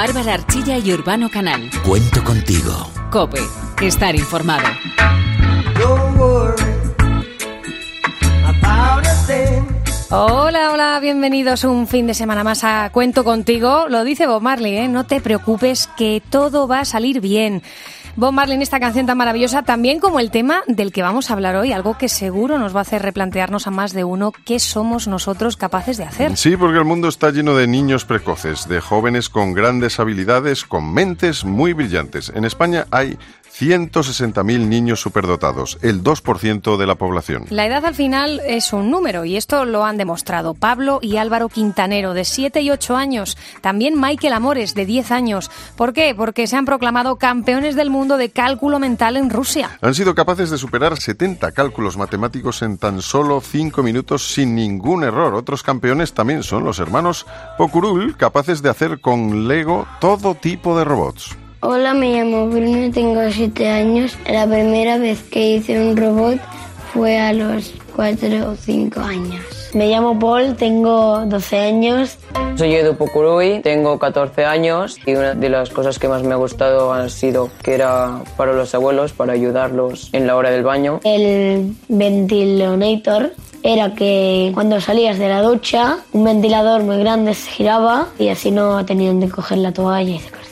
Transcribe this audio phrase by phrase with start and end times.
[0.00, 1.68] Bárbara Archilla y Urbano Canal.
[1.84, 2.72] Cuento contigo.
[3.10, 3.40] Cope,
[3.82, 4.66] estar informado.
[10.08, 13.88] Hola, hola, bienvenidos un fin de semana más a Cuento contigo.
[13.90, 14.88] Lo dice Bob Marley, ¿eh?
[14.88, 17.62] no te preocupes que todo va a salir bien.
[18.16, 21.34] Bob Marley en esta canción tan maravillosa, también como el tema del que vamos a
[21.34, 24.58] hablar hoy, algo que seguro nos va a hacer replantearnos a más de uno qué
[24.58, 26.36] somos nosotros capaces de hacer.
[26.36, 30.92] Sí, porque el mundo está lleno de niños precoces, de jóvenes con grandes habilidades, con
[30.92, 32.32] mentes muy brillantes.
[32.34, 33.18] En España hay
[33.60, 37.44] 160.000 niños superdotados, el 2% de la población.
[37.50, 41.50] La edad al final es un número y esto lo han demostrado Pablo y Álvaro
[41.50, 45.50] Quintanero de 7 y 8 años, también Michael Amores de 10 años.
[45.76, 46.14] ¿Por qué?
[46.16, 49.78] Porque se han proclamado campeones del mundo de cálculo mental en Rusia.
[49.82, 55.04] Han sido capaces de superar 70 cálculos matemáticos en tan solo 5 minutos sin ningún
[55.04, 55.34] error.
[55.34, 57.26] Otros campeones también son los hermanos
[57.58, 61.36] Pokurul, capaces de hacer con Lego todo tipo de robots.
[61.62, 64.16] Hola, me llamo Bruno tengo 7 años.
[64.26, 66.38] La primera vez que hice un robot
[66.94, 69.44] fue a los 4 o 5 años.
[69.74, 72.16] Me llamo Paul, tengo 12 años.
[72.56, 76.36] Soy Edu Pukurui, tengo 14 años y una de las cosas que más me ha
[76.36, 81.00] gustado ha sido que era para los abuelos, para ayudarlos en la hora del baño.
[81.04, 88.08] El ventilonator era que cuando salías de la ducha, un ventilador muy grande se giraba
[88.18, 90.49] y así no tenían de coger la toalla y secarse.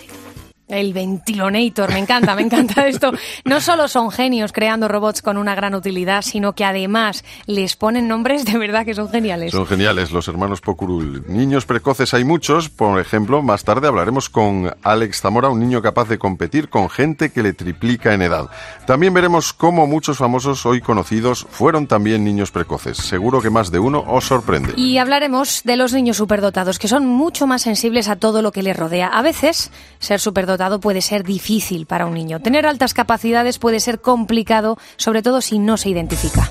[0.69, 3.11] El ventilonator, me encanta, me encanta esto.
[3.47, 8.07] No solo son genios creando robots con una gran utilidad, sino que además les ponen
[8.07, 9.53] nombres de verdad que son geniales.
[9.53, 11.25] Son geniales los hermanos Pokurul.
[11.27, 16.09] Niños precoces hay muchos, por ejemplo, más tarde hablaremos con Alex Zamora, un niño capaz
[16.09, 18.51] de competir con gente que le triplica en edad.
[18.87, 22.99] También veremos cómo muchos famosos hoy conocidos fueron también niños precoces.
[22.99, 24.75] Seguro que más de uno os sorprende.
[24.77, 28.63] Y hablaremos de los niños superdotados, que son mucho más sensibles a todo lo que
[28.63, 29.09] les rodea.
[29.09, 30.21] A veces, ser
[30.81, 32.41] puede ser difícil para un niño.
[32.41, 36.49] Tener altas capacidades puede ser complicado, sobre todo si no se identifica.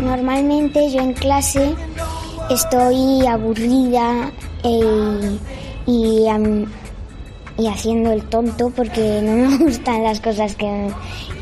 [0.00, 1.74] Normalmente yo en clase
[2.50, 4.30] estoy aburrida
[4.62, 5.38] eh,
[5.86, 6.26] y,
[7.58, 10.90] y, haciendo el tonto porque no me gustan las cosas que,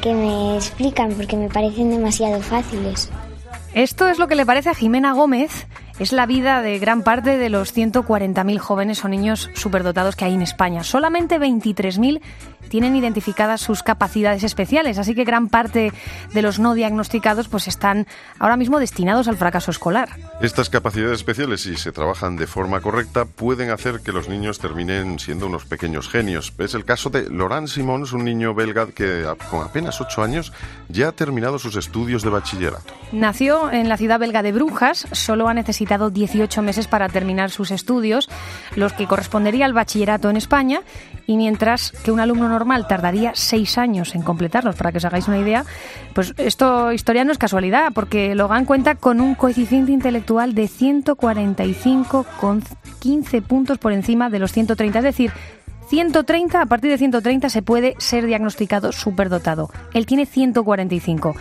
[0.02, 3.10] que me explican porque me parecen demasiado fáciles.
[3.74, 5.66] Esto es lo que le parece a Jimena Gómez,
[5.98, 10.34] es la vida de gran parte de los 140.000 jóvenes o niños superdotados que hay
[10.34, 10.82] en España.
[10.82, 12.20] Solamente 23.000
[12.68, 15.92] tienen identificadas sus capacidades especiales, así que gran parte
[16.32, 18.06] de los no diagnosticados pues están
[18.38, 20.08] ahora mismo destinados al fracaso escolar.
[20.40, 25.20] Estas capacidades especiales, si se trabajan de forma correcta, pueden hacer que los niños terminen
[25.20, 26.52] siendo unos pequeños genios.
[26.58, 30.52] Es el caso de Laurent Simons, un niño belga que con apenas 8 años
[30.88, 32.92] ya ha terminado sus estudios de bachillerato.
[33.12, 37.70] Nació en la ciudad belga de Brujas, solo ha necesitado 18 meses para terminar sus
[37.70, 38.28] estudios,
[38.74, 40.80] los que correspondería al bachillerato en España,
[41.26, 45.28] y mientras que un alumno normal tardaría seis años en completarlos, para que os hagáis
[45.28, 45.64] una idea,
[46.12, 52.26] pues esto historia no es casualidad, porque Logan cuenta con un coeficiente intelectual de 145
[52.40, 52.62] con
[53.00, 55.32] 15 puntos por encima de los 130, es decir,
[55.88, 59.70] 130, a partir de 130 se puede ser diagnosticado superdotado.
[59.92, 61.36] Él tiene 145.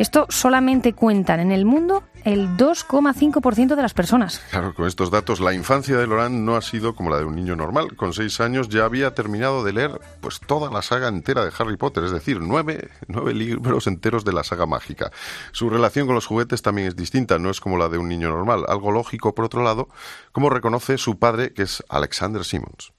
[0.00, 4.40] Esto solamente cuentan en el mundo el 2,5% de las personas.
[4.50, 7.36] Claro, con estos datos, la infancia de Laurent no ha sido como la de un
[7.36, 7.96] niño normal.
[7.96, 11.76] Con seis años ya había terminado de leer pues toda la saga entera de Harry
[11.76, 15.12] Potter, es decir, nueve, nueve libros enteros de la saga mágica.
[15.52, 18.30] Su relación con los juguetes también es distinta, no es como la de un niño
[18.30, 18.64] normal.
[18.68, 19.90] Algo lógico, por otro lado,
[20.32, 22.94] como reconoce su padre, que es Alexander Simmons.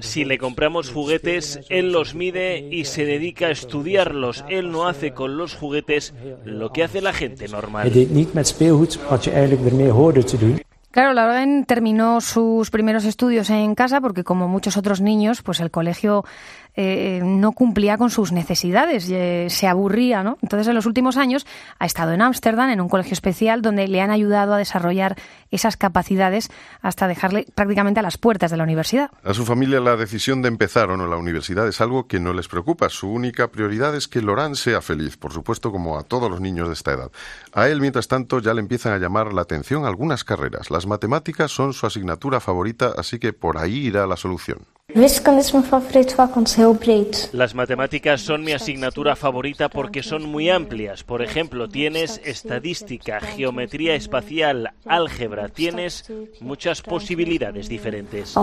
[0.00, 4.44] Si le compramos juguetes, él los mide y se dedica a estudiarlos.
[4.48, 7.90] Él no hace con los juguetes lo que hace la gente normal.
[10.90, 15.70] Claro, Lauren terminó sus primeros estudios en casa porque como muchos otros niños, pues el
[15.70, 16.24] colegio
[16.74, 20.38] eh, no cumplía con sus necesidades, eh, se aburría, ¿no?
[20.42, 21.46] Entonces, en los últimos años
[21.78, 25.16] ha estado en Ámsterdam, en un colegio especial, donde le han ayudado a desarrollar
[25.50, 26.50] esas capacidades
[26.80, 29.10] hasta dejarle prácticamente a las puertas de la universidad.
[29.24, 32.32] A su familia la decisión de empezar o no la universidad es algo que no
[32.32, 32.88] les preocupa.
[32.88, 36.68] Su única prioridad es que Laurent sea feliz, por supuesto, como a todos los niños
[36.68, 37.10] de esta edad.
[37.52, 40.70] A él, mientras tanto, ya le empiezan a llamar la atención algunas carreras.
[40.70, 44.77] Las matemáticas son su asignatura favorita, así que por ahí irá la solución.
[47.32, 51.04] Las matemáticas son mi asignatura favorita porque son muy amplias.
[51.04, 58.34] Por ejemplo, tienes estadística, geometría espacial, álgebra, tienes muchas posibilidades diferentes.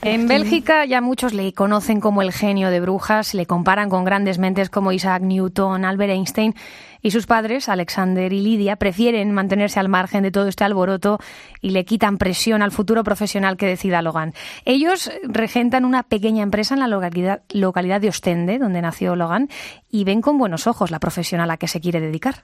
[0.00, 4.38] En Bélgica ya muchos le conocen como el genio de Brujas, le comparan con grandes
[4.38, 6.54] mentes como Isaac Newton, Albert Einstein
[7.02, 11.18] y sus padres, Alexander y Lidia, prefieren mantenerse al margen de todo este alboroto
[11.60, 14.34] y le quitan presión al futuro profesional que decida Logan.
[14.64, 19.48] Ellos regentan una pequeña empresa en la localidad, localidad de Ostende, donde nació Logan,
[19.90, 22.42] y ven con buenos ojos la profesión a la que se quiere dedicar.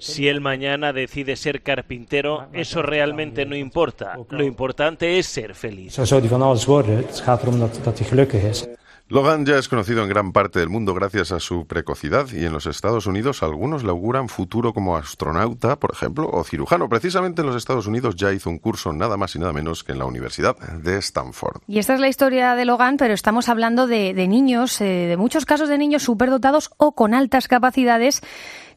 [0.00, 4.16] Si él mañana decide ser carpintero, eso realmente no importa.
[4.30, 5.94] Lo importante es ser feliz.
[9.10, 12.52] Logan ya es conocido en gran parte del mundo gracias a su precocidad y en
[12.52, 16.90] los Estados Unidos algunos le auguran futuro como astronauta, por ejemplo, o cirujano.
[16.90, 19.92] Precisamente en los Estados Unidos ya hizo un curso nada más y nada menos que
[19.92, 21.62] en la Universidad de Stanford.
[21.66, 25.46] Y esta es la historia de Logan, pero estamos hablando de, niños, eh, de muchos
[25.46, 28.20] casos de niños superdotados o con altas capacidades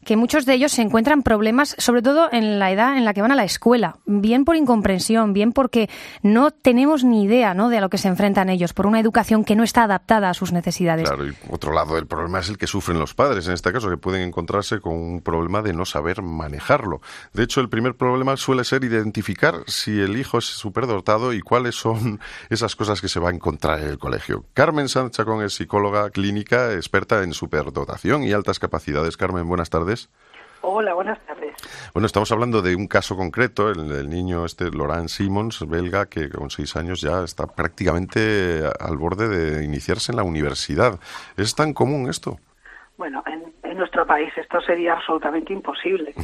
[0.04, 3.22] que muchos de ellos se encuentran problemas, sobre todo en la edad en la que
[3.22, 5.88] van a la escuela, bien por incomprensión, bien porque
[6.22, 7.68] no tenemos ni idea ¿no?
[7.68, 10.34] de a lo que se enfrentan ellos, por una educación que no está adaptada a
[10.34, 11.08] sus necesidades.
[11.08, 13.88] Claro, y otro lado del problema es el que sufren los padres, en este caso,
[13.88, 17.00] que pueden encontrarse con un problema de no saber manejarlo.
[17.32, 21.76] De hecho, el primer problema suele ser identificar si el hijo es superdotado y cuáles
[21.76, 22.20] son
[22.50, 24.44] esas cosas que se va a encontrar en el colegio.
[24.54, 29.16] Carmen Sánchez Chacón es psicóloga clínica, experta en superdotación y altas capacidades.
[29.16, 29.91] Carmen, buenas tardes.
[30.64, 31.54] Hola, buenas tardes.
[31.92, 36.28] Bueno, estamos hablando de un caso concreto, el del niño este Laurent Simons, belga, que
[36.28, 41.00] con seis años ya está prácticamente al borde de iniciarse en la universidad.
[41.36, 42.38] ¿Es tan común esto?
[42.96, 46.14] Bueno, en en nuestro país esto sería absolutamente imposible.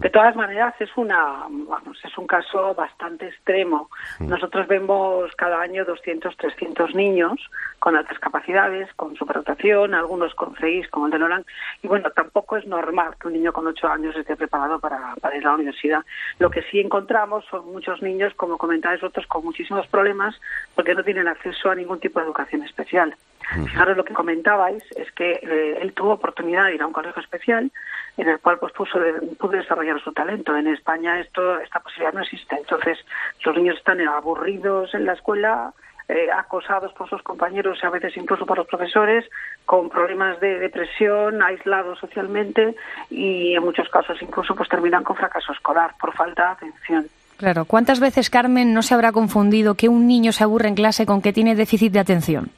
[0.00, 3.90] De todas maneras, es una vamos, es un caso bastante extremo.
[4.20, 7.40] Nosotros vemos cada año 200, 300 niños
[7.78, 11.44] con altas capacidades, con superdotación, algunos con CEIS, como el de Nolan,
[11.82, 15.36] y bueno, tampoco es normal que un niño con 8 años esté preparado para, para
[15.36, 16.04] ir a la universidad.
[16.38, 20.34] Lo que sí encontramos son muchos niños, como comentáis otros, con muchísimos problemas
[20.74, 23.14] porque no tienen acceso a ningún tipo de educación especial.
[23.54, 27.20] Fijaros lo que comentabais, es que eh, él tuvo oportunidad de ir a un colegio
[27.26, 27.70] especial
[28.16, 30.56] en el cual pues pudo desarrollar su talento.
[30.56, 32.56] En España esto esta posibilidad no existe.
[32.56, 32.98] Entonces
[33.44, 35.72] los niños están aburridos en la escuela,
[36.08, 39.24] eh, acosados por sus compañeros y a veces incluso por los profesores,
[39.64, 42.74] con problemas de depresión, aislados socialmente
[43.10, 47.06] y en muchos casos incluso pues terminan con fracaso escolar por falta de atención.
[47.36, 51.04] Claro, ¿cuántas veces Carmen no se habrá confundido que un niño se aburre en clase
[51.04, 52.50] con que tiene déficit de atención?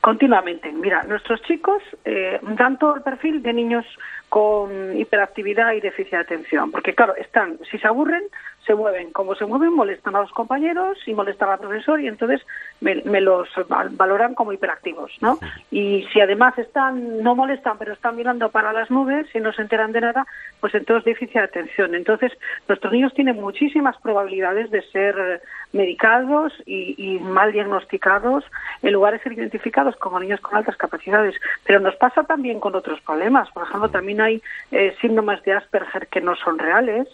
[0.00, 0.70] Continuamente.
[0.70, 3.84] Mira, nuestros chicos eh, dan todo el perfil de niños
[4.28, 8.24] con hiperactividad y déficit de atención, porque claro, están, si se aburren,
[8.68, 9.10] se mueven.
[9.12, 12.42] Como se mueven, molestan a los compañeros y molestan al profesor y entonces
[12.80, 15.38] me, los valoran como hiperactivos, ¿no?
[15.70, 19.62] Y si además están, no molestan, pero están mirando para las nubes y no se
[19.62, 20.26] enteran de nada,
[20.60, 21.94] pues entonces déficit de atención.
[21.94, 22.30] Entonces,
[22.68, 25.40] nuestros niños tienen muchísimas probabilidades de ser
[25.72, 28.44] medicados y, mal diagnosticados
[28.82, 31.34] en lugar de ser identificados como niños con altas capacidades.
[31.64, 33.50] Pero nos pasa también con otros problemas.
[33.50, 37.08] Por ejemplo, también hay eh, síndromes de Asperger que no son reales,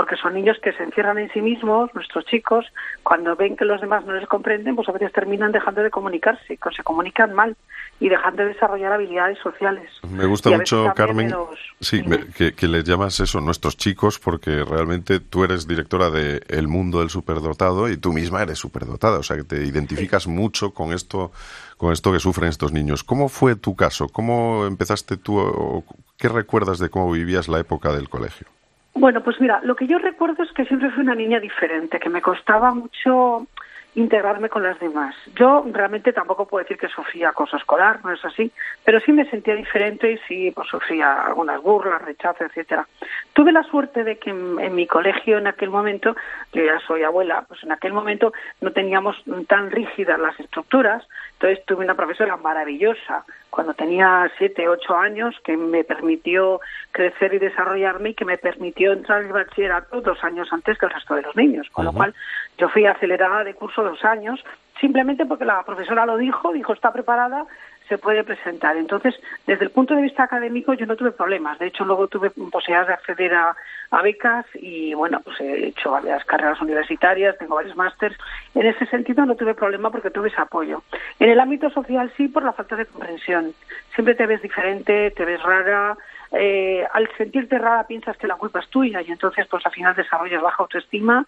[0.00, 2.64] porque son niños que se encierran en sí mismos, nuestros chicos,
[3.02, 6.56] cuando ven que los demás no les comprenden, pues a veces terminan dejando de comunicarse,
[6.56, 7.54] que se comunican mal
[8.00, 9.90] y dejan de desarrollar habilidades sociales.
[10.08, 11.34] Me gusta mucho, Carmen,
[11.80, 12.02] sí,
[12.34, 17.10] que, les llamas eso, nuestros chicos, porque realmente tú eres directora de El Mundo del
[17.10, 21.30] Superdotado y tú misma eres superdotada, o sea que te identificas mucho con esto
[21.76, 23.04] con esto que sufren estos niños.
[23.04, 24.08] ¿Cómo fue tu caso?
[24.08, 25.84] ¿Cómo empezaste tú?
[26.16, 28.46] ¿Qué recuerdas de cómo vivías la época del colegio?
[28.94, 32.08] Bueno, pues mira, lo que yo recuerdo es que siempre fui una niña diferente, que
[32.08, 33.46] me costaba mucho
[33.94, 35.14] integrarme con las demás.
[35.34, 38.52] Yo realmente tampoco puedo decir que sufría acoso escolar, no es así,
[38.84, 42.86] pero sí me sentía diferente y sí pues, sufría algunas burlas, rechazo, etcétera.
[43.32, 46.14] Tuve la suerte de que en, mi colegio en aquel momento,
[46.52, 49.16] yo ya soy abuela, pues en aquel momento no teníamos
[49.48, 55.56] tan rígidas las estructuras, entonces tuve una profesora maravillosa cuando tenía siete, ocho años que
[55.56, 56.60] me permitió
[56.92, 60.92] crecer y desarrollarme y que me permitió entrar en bachillerato dos años antes que el
[60.92, 62.14] resto de los niños, con lo cual
[62.58, 64.42] yo fui acelerada de curso dos años
[64.80, 67.44] simplemente porque la profesora lo dijo, dijo está preparada,
[67.90, 68.76] se puede presentar.
[68.76, 69.14] Entonces,
[69.46, 71.58] desde el punto de vista académico yo no tuve problemas.
[71.58, 73.54] De hecho, luego tuve posibilidad de acceder a,
[74.02, 78.16] becas y, bueno, pues he hecho varias carreras universitarias, tengo varios másters.
[78.54, 80.82] En ese sentido no tuve problema porque tuve ese apoyo.
[81.18, 83.52] En el ámbito social sí, por la falta de comprensión.
[83.94, 85.96] Siempre te ves diferente, te ves rara,
[86.32, 89.94] eh, al sentirte rara piensas que la culpa es tuya y entonces pues al final
[89.96, 91.26] desarrollas baja autoestima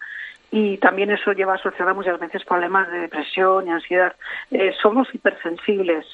[0.55, 4.13] y también eso lleva asociado muchas veces problemas de depresión y ansiedad.
[4.51, 6.05] Eh, somos hipersensibles,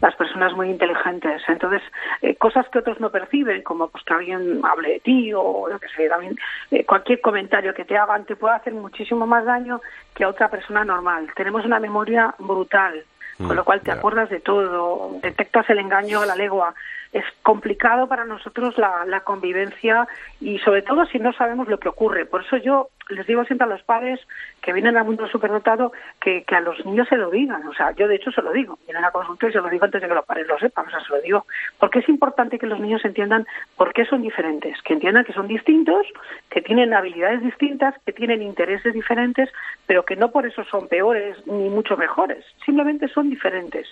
[0.00, 1.80] las personas muy inteligentes, entonces
[2.20, 5.78] eh, cosas que otros no perciben, como pues que alguien hable de ti o lo
[5.78, 6.36] que sé, también
[6.72, 9.80] eh, cualquier comentario que te hagan te puede hacer muchísimo más daño
[10.12, 11.28] que a otra persona normal.
[11.36, 13.04] Tenemos una memoria brutal,
[13.38, 16.74] con mm, lo cual te acuerdas de todo, detectas el engaño a la legua
[17.12, 20.08] es complicado para nosotros la, la, convivencia
[20.40, 22.26] y sobre todo si no sabemos lo que ocurre.
[22.26, 24.20] Por eso yo les digo siempre a los padres
[24.60, 27.66] que vienen al mundo superdotado que, que a los niños se lo digan.
[27.66, 28.78] O sea, yo de hecho se lo digo.
[28.86, 30.86] Vienen a consulta y se lo digo antes de que los padres lo sepan.
[30.86, 31.46] O sea, se lo digo.
[31.78, 33.46] Porque es importante que los niños entiendan
[33.76, 34.80] por qué son diferentes.
[34.82, 36.06] Que entiendan que son distintos,
[36.50, 39.50] que tienen habilidades distintas, que tienen intereses diferentes,
[39.86, 42.44] pero que no por eso son peores ni mucho mejores.
[42.64, 43.86] Simplemente son diferentes.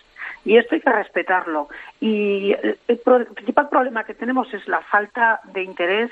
[0.44, 1.68] Y esto hay que respetarlo.
[2.00, 2.78] Y el,
[3.34, 6.10] principal problema que tenemos es la falta de interés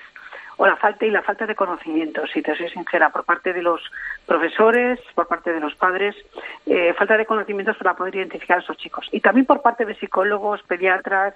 [0.61, 3.63] o la falta y la falta de conocimiento, si te soy sincera, por parte de
[3.63, 3.81] los
[4.27, 6.15] profesores, por parte de los padres,
[6.67, 9.09] eh, falta de conocimientos para poder identificar a esos chicos.
[9.11, 11.33] Y también por parte de psicólogos, pediatras,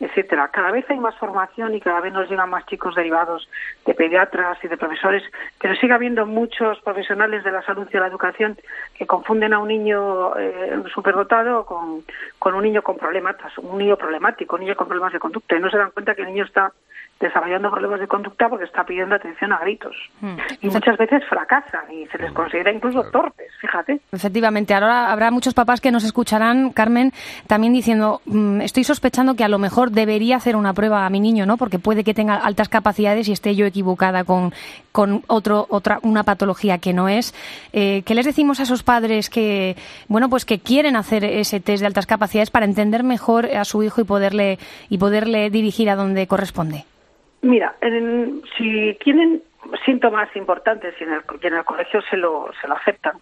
[0.00, 0.48] etcétera.
[0.48, 3.48] Cada vez hay más formación y cada vez nos llegan más chicos derivados
[3.84, 5.22] de pediatras y de profesores,
[5.60, 8.58] pero sigue habiendo muchos profesionales de la salud y de la educación
[8.94, 12.02] que confunden a un niño eh, superdotado con,
[12.38, 15.60] con un niño con problemas, un niño problemático, un niño con problemas de conducta, y
[15.60, 16.72] no se dan cuenta que el niño está
[17.20, 19.94] desarrollando problemas de conducta porque está pidiendo atención a gritos.
[20.20, 20.36] Hmm.
[20.62, 24.00] Y muchas veces fracasan y se les considera incluso torpes, fíjate.
[24.10, 27.12] Efectivamente, ahora habrá muchos papás que nos escucharán, Carmen,
[27.46, 31.20] también diciendo, mm, estoy sospechando que a lo mejor debería hacer una prueba a mi
[31.20, 31.56] niño, ¿no?
[31.56, 34.52] Porque puede que tenga altas capacidades y esté yo equivocada con,
[34.92, 37.34] con otro, otra, una patología que no es.
[37.72, 39.76] Eh, ¿Qué les decimos a esos padres que,
[40.08, 43.82] bueno, pues que quieren hacer ese test de altas capacidades para entender mejor a su
[43.82, 46.84] hijo y poderle, y poderle dirigir a donde corresponde?
[47.42, 47.74] Mira,
[48.56, 49.42] si tienen
[49.84, 53.14] síntomas importantes y en el, en el colegio se lo, se lo aceptan,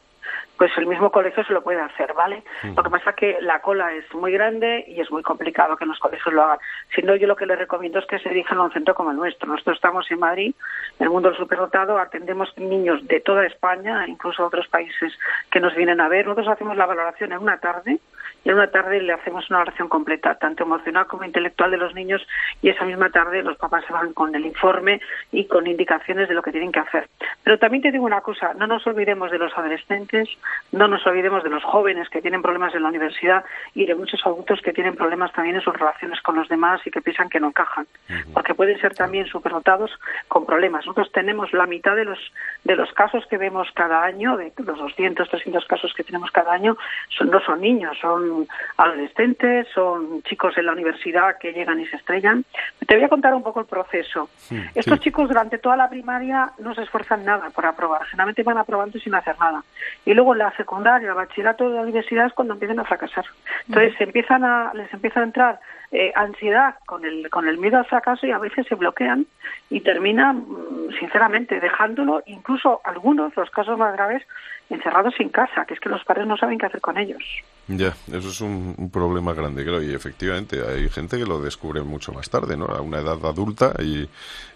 [0.59, 2.43] pues el mismo colegio se lo puede hacer, ¿vale?
[2.77, 5.87] Lo que pasa es que la cola es muy grande y es muy complicado que
[5.87, 6.59] los colegios lo hagan.
[6.95, 9.13] Si no, yo lo que les recomiendo es que se dirijan a un centro como
[9.13, 9.49] el nuestro.
[9.49, 10.55] Nosotros estamos en Madrid,
[10.99, 15.17] en el mundo del superdotado, atendemos niños de toda España, incluso otros países
[15.51, 16.27] que nos vienen a ver.
[16.27, 18.01] Nosotros hacemos la valoración en una tarde
[18.45, 21.95] y en una tarde le hacemos una oración completa, tanto emocional como intelectual de los
[21.95, 22.27] niños,
[22.63, 25.01] y esa misma tarde los papás se van con el informe
[25.33, 27.09] y con indicaciones de lo que tienen que hacer.
[27.43, 30.29] Pero también te digo una cosa, no nos olvidemos de los adolescentes,
[30.73, 34.25] no nos olvidemos de los jóvenes que tienen problemas en la universidad y de muchos
[34.25, 37.41] adultos que tienen problemas también en sus relaciones con los demás y que piensan que
[37.41, 37.87] no encajan,
[38.33, 39.91] porque pueden ser también superdotados
[40.29, 40.87] con problemas.
[40.87, 42.19] Nosotros tenemos la mitad de los
[42.65, 46.53] de los casos que vemos cada año, de los 200, 300 casos que tenemos cada
[46.53, 46.77] año,
[47.09, 48.28] son, no son niños, son
[48.77, 52.45] adolescentes, son chicos en la universidad que llegan y se estrellan.
[52.87, 54.29] Te voy a contar un poco el proceso.
[54.75, 58.99] Estos chicos durante toda la primaria no se esfuerzan nada por aprobar, generalmente van aprobando
[58.99, 59.63] sin hacer nada.
[60.05, 63.25] Y luego en la secundaria, el bachillerato de la universidad es cuando empiezan a fracasar.
[63.69, 67.87] Entonces empiezan a, les empieza a entrar eh, ansiedad con el, con el miedo al
[67.87, 69.27] fracaso y a veces se bloquean
[69.71, 74.23] y terminan, mm, sinceramente, dejándolo, incluso algunos, los casos más graves,
[74.69, 77.23] encerrados en casa, que es que los padres no saben qué hacer con ellos.
[77.69, 82.13] Ya, eso es un, problema grande, creo, y efectivamente hay gente que lo descubre mucho
[82.13, 82.67] más tarde, ¿no?
[82.67, 84.09] A una edad adulta y,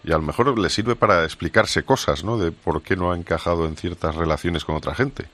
[0.04, 2.36] y a lo mejor le sirve para explicarse cosas, ¿no?
[2.36, 5.26] De por qué no ha encajado en ciertas relaciones con otra gente.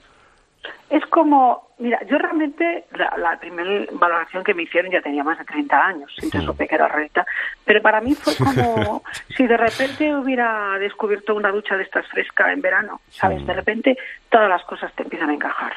[0.89, 5.45] Es como, mira, yo realmente la, primera valoración que me hicieron ya tenía más de
[5.45, 6.89] 30 años, entonces supe que era
[7.63, 9.03] pero para mí fue como
[9.37, 13.45] si de repente hubiera descubierto una ducha de estas fresca en verano, ¿sabes?
[13.45, 13.97] De repente
[14.29, 15.73] todas las cosas te empiezan a encajar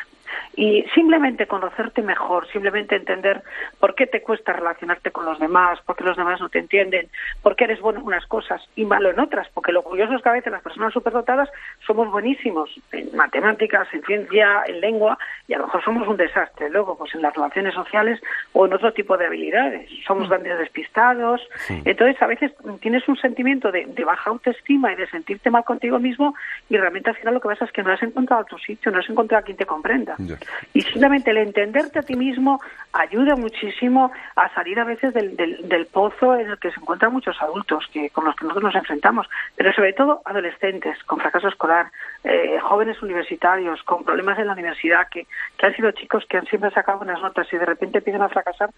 [0.56, 3.42] y simplemente conocerte mejor, simplemente entender
[3.80, 7.08] por qué te cuesta relacionarte con los demás, por qué los demás no te entienden,
[7.42, 10.22] por qué eres bueno en unas cosas y malo en otras, porque lo curioso es
[10.22, 11.48] que a veces las personas superdotadas
[11.86, 16.70] somos buenísimos en matemáticas, en ciencia, en lengua y a lo mejor somos un desastre
[16.70, 18.20] luego pues en las relaciones sociales
[18.52, 20.30] o en otro tipo de habilidades, somos mm.
[20.30, 25.50] grandes despistados, entonces a veces tienes un sentimiento de, de baja autoestima y de sentirte
[25.50, 26.34] mal contigo mismo
[26.68, 28.98] y realmente al final lo que pasa es que no has encontrado tu sitio, no
[28.98, 30.16] has encontrado a quien te comprenda.
[30.72, 32.60] Y simplemente el entenderte a ti mismo
[32.92, 37.40] ayuda muchísimo a salir a veces del, del, pozo en el que se encuentran muchos
[37.40, 41.90] adultos que con los que nosotros nos enfrentamos, pero sobre todo adolescentes con fracaso escolar,
[42.24, 45.26] eh, jóvenes universitarios con problemas en la universidad, que,
[45.56, 48.28] que han sido chicos que han siempre sacado buenas notas y de repente empiezan a
[48.28, 48.70] fracasar.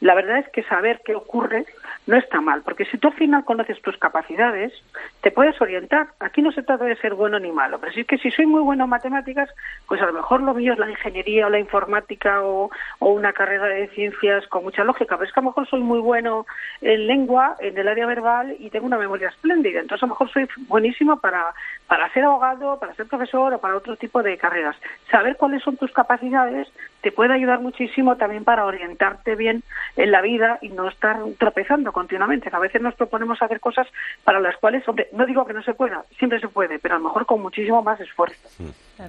[0.00, 1.64] La verdad es que saber qué ocurre
[2.06, 4.72] no está mal, porque si tú al final conoces tus capacidades,
[5.20, 6.08] te puedes orientar.
[6.20, 8.46] Aquí no se trata de ser bueno ni malo, pero si es que si soy
[8.46, 9.48] muy bueno en matemáticas,
[9.86, 12.70] pues a lo mejor lo mío es la ingeniería o la informática o,
[13.00, 15.98] una carrera de ciencias con mucha lógica, pero es que a lo mejor soy muy
[16.00, 16.46] bueno
[16.80, 19.80] en lengua, en el área verbal y tengo una memoria espléndida.
[19.80, 21.52] Entonces a lo mejor soy buenísimo para,
[21.86, 24.76] para ser abogado, para ser profesor o para otro tipo de carreras.
[25.10, 26.68] Saber cuáles son tus capacidades
[27.02, 29.62] te puede ayudar muchísimo también para orientarte bien
[29.96, 32.48] en la vida y no estar tropezando continuamente.
[32.52, 33.86] A veces nos proponemos hacer cosas
[34.24, 36.98] para las cuales, hombre, no digo que no se pueda, siempre se puede, pero a
[36.98, 38.48] lo mejor con muchísimo más esfuerzo.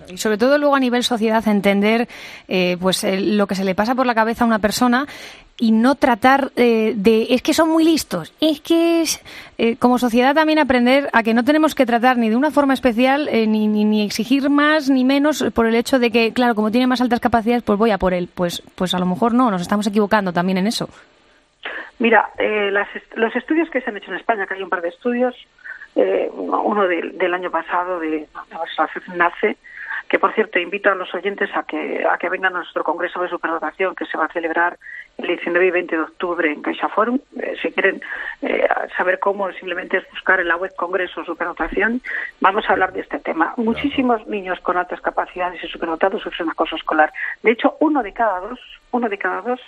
[0.07, 2.07] y sobre todo luego a nivel sociedad entender
[2.47, 5.05] eh, pues lo que se le pasa por la cabeza a una persona
[5.63, 8.35] y no tratar eh, de es que son muy listos.
[8.41, 9.23] Es que es
[9.57, 12.73] eh, como sociedad también aprender a que no tenemos que tratar ni de una forma
[12.73, 16.69] especial ni, ni, ni, exigir más ni menos por el hecho de que claro como
[16.69, 18.27] tiene más altas capacidades pues voy a por él.
[18.35, 20.89] Pues pues a lo mejor no nos estamos equivocando también en eso.
[21.97, 24.89] Mira las, los estudios que se han hecho en España que hay un par de
[24.89, 25.33] estudios
[25.95, 29.55] uno de, del año pasado de la NACE
[30.13, 33.19] que por cierto invito a los oyentes a que, a que vengan a nuestro Congreso
[33.19, 34.77] de Superdotación que se va a celebrar
[35.17, 37.19] el 19 y 20 de octubre en Caixa Forum.
[37.39, 38.01] Eh, si quieren
[38.41, 38.67] eh,
[38.97, 42.01] saber cómo, simplemente es buscar en la web Congreso Superdotación.
[42.41, 43.53] Vamos a hablar de este tema.
[43.57, 47.13] Muchísimos niños con altas capacidades y superdotados sufren acoso escolar.
[47.41, 48.59] De hecho, uno de cada dos,
[48.91, 49.59] uno de cada dos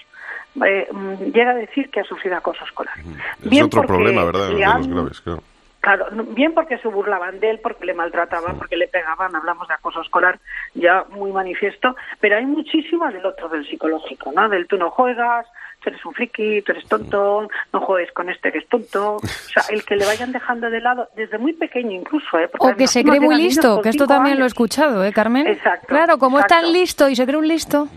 [0.65, 2.95] eh, mm, llega a decir que ha sufrido acoso escolar.
[3.43, 4.47] Es otro problema, ¿verdad?
[4.47, 5.43] De los graves, claro.
[5.85, 9.75] Claro, bien porque se burlaban de él, porque le maltrataban, porque le pegaban, hablamos de
[9.75, 10.39] acoso escolar
[10.73, 14.49] ya muy manifiesto, pero hay muchísimo del otro, del psicológico, ¿no?
[14.49, 15.45] Del tú no juegas,
[15.83, 19.17] tú eres un friki, tú eres tonto, no juegues con este que es tonto.
[19.17, 22.49] O sea, el que le vayan dejando de lado desde muy pequeño incluso, ¿eh?
[22.57, 25.45] o que se cree muy listo, que esto también lo he escuchado, ¿eh, Carmen?
[25.45, 25.85] Exacto.
[25.85, 27.87] Claro, como es tan listo y se cree un listo.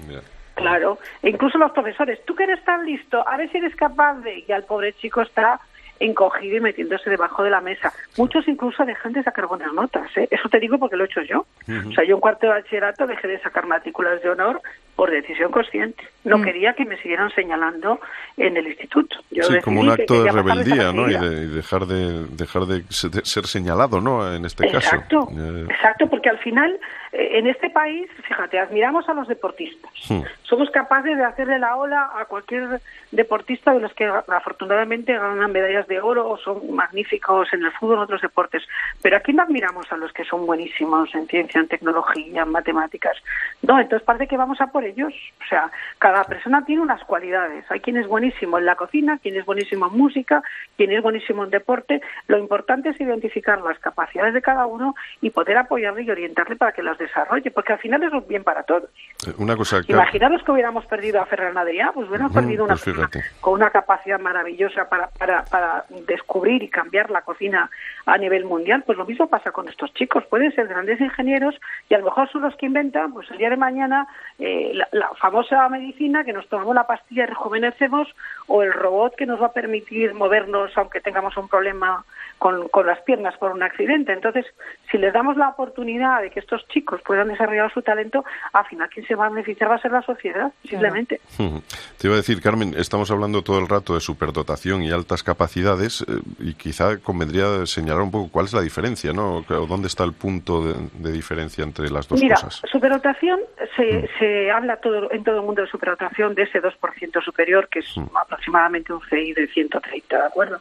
[0.56, 4.16] Claro, e incluso los profesores, tú que eres tan listo, a ver si eres capaz
[4.16, 4.44] de...
[4.46, 5.60] Y al pobre chico está
[6.00, 7.92] encogido y metiéndose debajo de la mesa.
[8.16, 10.10] Muchos incluso dejan de sacar buenas notas.
[10.16, 10.28] ¿eh?
[10.30, 11.46] Eso te digo porque lo he hecho yo.
[11.68, 14.60] O sea, yo en cuarto de bachillerato dejé de sacar matrículas de honor
[14.98, 16.02] por decisión consciente.
[16.24, 16.42] No mm.
[16.42, 18.00] quería que me siguieran señalando
[18.36, 19.16] en el instituto.
[19.30, 21.08] Yo sí, como un acto de rebeldía, ¿no?
[21.08, 24.34] Y, de, dejar de dejar de ser señalado, ¿no?
[24.34, 24.78] En este caso.
[24.78, 25.28] Exacto,
[25.70, 26.80] exacto, porque al final
[27.12, 29.90] eh, en este país, fíjate, admiramos a los deportistas.
[30.08, 30.22] Hmm.
[30.42, 32.80] Somos capaces de hacerle la ola a cualquier
[33.12, 38.02] deportista de los que afortunadamente ganan medallas de oro son magníficos en el fútbol en
[38.04, 38.62] otros deportes.
[39.02, 43.16] Pero aquí no admiramos a los que son buenísimos en ciencia, en tecnología, en matemáticas.
[43.62, 45.12] No, entonces parece que vamos a por ellos.
[45.44, 47.64] O sea, cada persona tiene unas cualidades.
[47.70, 50.42] Hay quien es buenísimo en la cocina, quien es buenísimo en música,
[50.76, 52.00] quien es buenísimo en deporte.
[52.26, 56.72] Lo importante es identificar las capacidades de cada uno y poder apoyarle y orientarle para
[56.72, 58.90] que las desarrolle, porque al final es un bien para todos.
[59.26, 59.92] Eh, una cosa que...
[59.92, 62.96] Imaginaros que hubiéramos perdido a Ferran Adrià, pues hubiéramos perdido una pues
[63.40, 67.70] con una capacidad maravillosa para, para, para descubrir y cambiar la cocina
[68.06, 68.82] a nivel mundial.
[68.84, 70.24] Pues lo mismo pasa con estos chicos.
[70.26, 71.54] Pueden ser grandes ingenieros
[71.88, 74.06] y a lo mejor son los que inventan, pues el día de mañana,
[74.38, 78.08] eh, la, famosa medicina que nos tomamos la pastilla y rejuvenecemos
[78.48, 82.04] o el robot que nos va a permitir movernos aunque tengamos un problema
[82.38, 84.12] con, con las piernas por un accidente.
[84.12, 84.46] Entonces,
[84.90, 88.88] si les damos la oportunidad de que estos chicos puedan desarrollar su talento, al final
[88.88, 91.20] quien se va a beneficiar va a ser la sociedad, simplemente.
[91.36, 96.02] Te iba a decir, Carmen, estamos hablando todo el rato de superdotación y altas capacidades
[96.02, 99.44] eh, y quizá convendría señalar un poco cuál es la diferencia, ¿no?
[99.48, 102.62] O dónde está el punto de, diferencia entre las dos Mira, cosas.
[102.70, 103.40] superdotación,
[103.76, 104.08] se, mm.
[104.18, 107.96] se habla todo, en todo el mundo de superdotación de ese 2% superior, que es
[107.96, 108.06] mm.
[108.38, 110.60] Aproximadamente un CI de 130, ¿de acuerdo?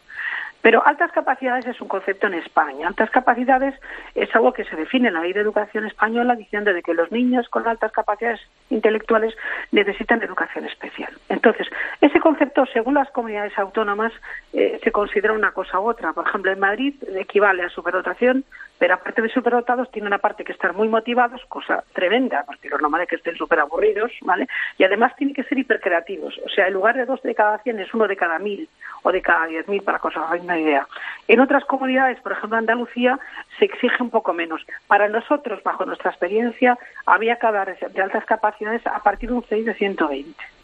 [0.68, 2.90] Pero altas capacidades es un concepto en España.
[2.90, 3.74] Altas capacidades
[4.16, 7.10] es algo que se define en la ley de educación española diciendo de que los
[7.10, 9.34] niños con altas capacidades intelectuales
[9.72, 11.14] necesitan educación especial.
[11.30, 11.68] Entonces,
[12.02, 14.12] ese concepto, según las comunidades autónomas,
[14.52, 16.12] eh, se considera una cosa u otra.
[16.12, 18.44] Por ejemplo, en Madrid equivale a superdotación
[18.80, 22.78] pero aparte de superdotados, tiene una parte que estar muy motivados, cosa tremenda, porque lo
[22.78, 24.48] normal es que estén súper aburridos, ¿vale?
[24.78, 26.40] Y además tienen que ser hipercreativos.
[26.46, 28.70] O sea, en lugar de dos de cada cien es uno de cada mil
[29.04, 30.88] o de cada diez mil, para os hagáis idea.
[31.28, 33.20] En otras comunidades, por ejemplo Andalucía,
[33.60, 34.66] se exige un poco menos.
[34.88, 39.46] Para nosotros, bajo nuestra experiencia, había que dar de altas capacidades a partir de un
[39.48, 40.57] 6 de 120.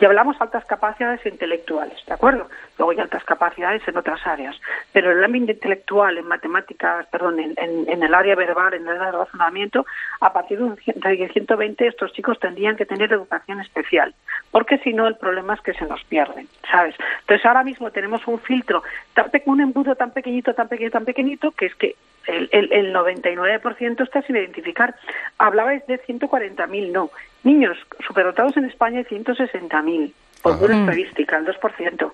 [0.00, 2.48] Y hablamos altas capacidades intelectuales, ¿de acuerdo?
[2.78, 4.56] Luego hay altas capacidades en otras áreas.
[4.92, 8.88] Pero en el ámbito intelectual, en matemáticas, perdón, en, en, el área verbal, en el
[8.88, 9.86] área de razonamiento,
[10.20, 14.14] a partir de un 120 estos chicos tendrían que tener educación especial.
[14.50, 16.96] Porque si no, el problema es que se nos pierden, ¿sabes?
[17.20, 18.82] Entonces ahora mismo tenemos un filtro,
[19.14, 22.94] tan un embudo tan pequeñito, tan pequeño, tan pequeñito, que es que el, el, el
[22.94, 24.94] 99% está sin identificar.
[25.38, 27.10] Hablabais de 140.000, no.
[27.42, 32.12] Niños superdotados en España hay 160.000, por pura estadística, el 2%.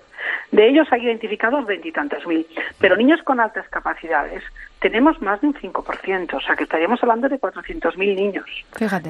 [0.51, 2.45] De ellos hay identificados veintitantos mil.
[2.79, 4.43] Pero niños con altas capacidades
[4.79, 8.45] tenemos más de un 5%, o sea que estaríamos hablando de 400.000 niños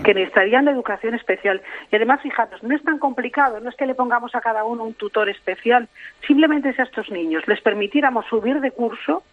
[0.04, 1.62] que necesitarían de educación especial.
[1.92, 4.84] Y además, fijaros, no es tan complicado, no es que le pongamos a cada uno
[4.84, 5.88] un tutor especial,
[6.28, 9.24] simplemente si a estos niños les permitiéramos subir de curso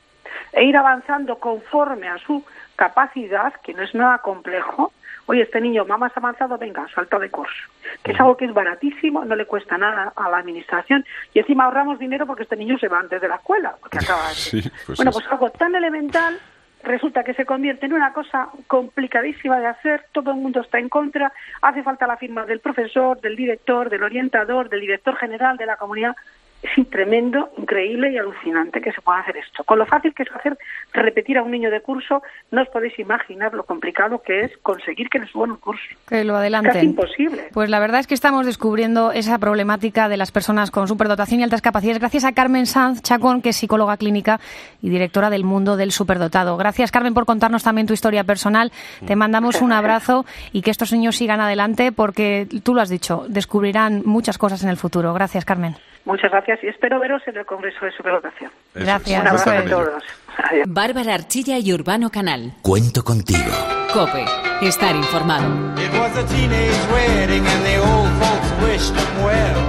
[0.53, 2.45] e ir avanzando conforme a su
[2.77, 4.93] capacidad, que no es nada complejo,
[5.27, 7.69] oye, este niño más avanzado, venga, salta de curso.
[8.03, 11.65] Que es algo que es baratísimo, no le cuesta nada a la administración y encima
[11.65, 14.97] ahorramos dinero porque este niño se va antes de la escuela, porque acaba Sí, pues
[14.97, 16.39] bueno, es- pues algo tan elemental
[16.85, 20.89] resulta que se convierte en una cosa complicadísima de hacer, todo el mundo está en
[20.89, 25.67] contra, hace falta la firma del profesor, del director, del orientador, del director general de
[25.67, 26.15] la comunidad.
[26.63, 29.63] Es tremendo, increíble y alucinante que se pueda hacer esto.
[29.65, 30.59] Con lo fácil que es hacer
[30.93, 35.09] repetir a un niño de curso, no os podéis imaginar lo complicado que es conseguir
[35.09, 35.83] que le suban un curso.
[36.09, 36.73] Que lo adelanten.
[36.73, 37.49] Casi imposible.
[37.53, 41.45] Pues la verdad es que estamos descubriendo esa problemática de las personas con superdotación y
[41.45, 44.41] altas capacidades gracias a Carmen Sanz Chacón, que es psicóloga clínica
[44.83, 46.57] y directora del mundo del superdotado.
[46.57, 48.73] Gracias, Carmen, por contarnos también tu historia personal.
[49.07, 53.27] Te mandamos un abrazo y que estos niños sigan adelante porque tú lo has dicho,
[53.29, 55.15] descubrirán muchas cosas en el futuro.
[55.15, 55.77] Gracias, Carmen.
[56.09, 58.51] Muchas gracias y espero veros en el Congreso de Superdotación.
[58.75, 59.21] Gracias.
[59.21, 60.03] Un abrazo a todos.
[60.51, 60.67] Adiós.
[60.67, 62.55] Bárbara Archilla y Urbano Canal.
[62.63, 63.53] Cuento contigo.
[63.93, 64.25] Cope.
[64.63, 65.45] Estar informado.
[65.77, 69.61] It was a teenage wedding and the old folks wished them well.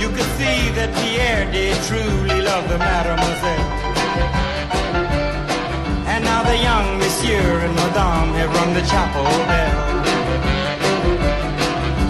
[0.00, 3.70] You could see that Pierre did truly love the mademoiselle.
[6.08, 9.86] And now the young monsieur and madame have rung the chapel bell.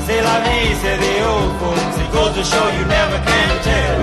[0.06, 2.05] C'est la vie, say the old folks.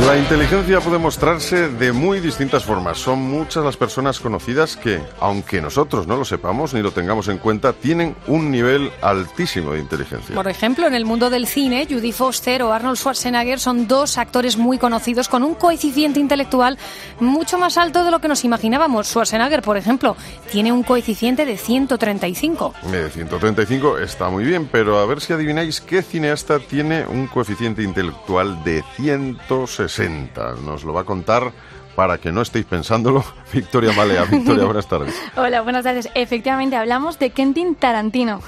[0.05, 2.97] La inteligencia puede mostrarse de muy distintas formas.
[2.97, 7.37] Son muchas las personas conocidas que, aunque nosotros no lo sepamos ni lo tengamos en
[7.37, 10.35] cuenta, tienen un nivel altísimo de inteligencia.
[10.35, 14.57] Por ejemplo, en el mundo del cine, Judy Foster o Arnold Schwarzenegger son dos actores
[14.57, 16.77] muy conocidos con un coeficiente intelectual
[17.19, 19.07] mucho más alto de lo que nos imaginábamos.
[19.07, 20.17] Schwarzenegger, por ejemplo,
[20.51, 22.73] tiene un coeficiente de 135.
[22.91, 27.81] De 135 está muy bien, pero a ver si adivináis qué cineasta tiene un coeficiente
[27.81, 30.55] intelectual de 160.
[30.65, 31.51] Nos lo va a contar
[31.95, 34.23] para que no estéis pensándolo Victoria Malea.
[34.25, 35.15] Victoria, buenas tardes.
[35.35, 36.09] Hola, buenas tardes.
[36.15, 38.41] Efectivamente, hablamos de Quentin Tarantino.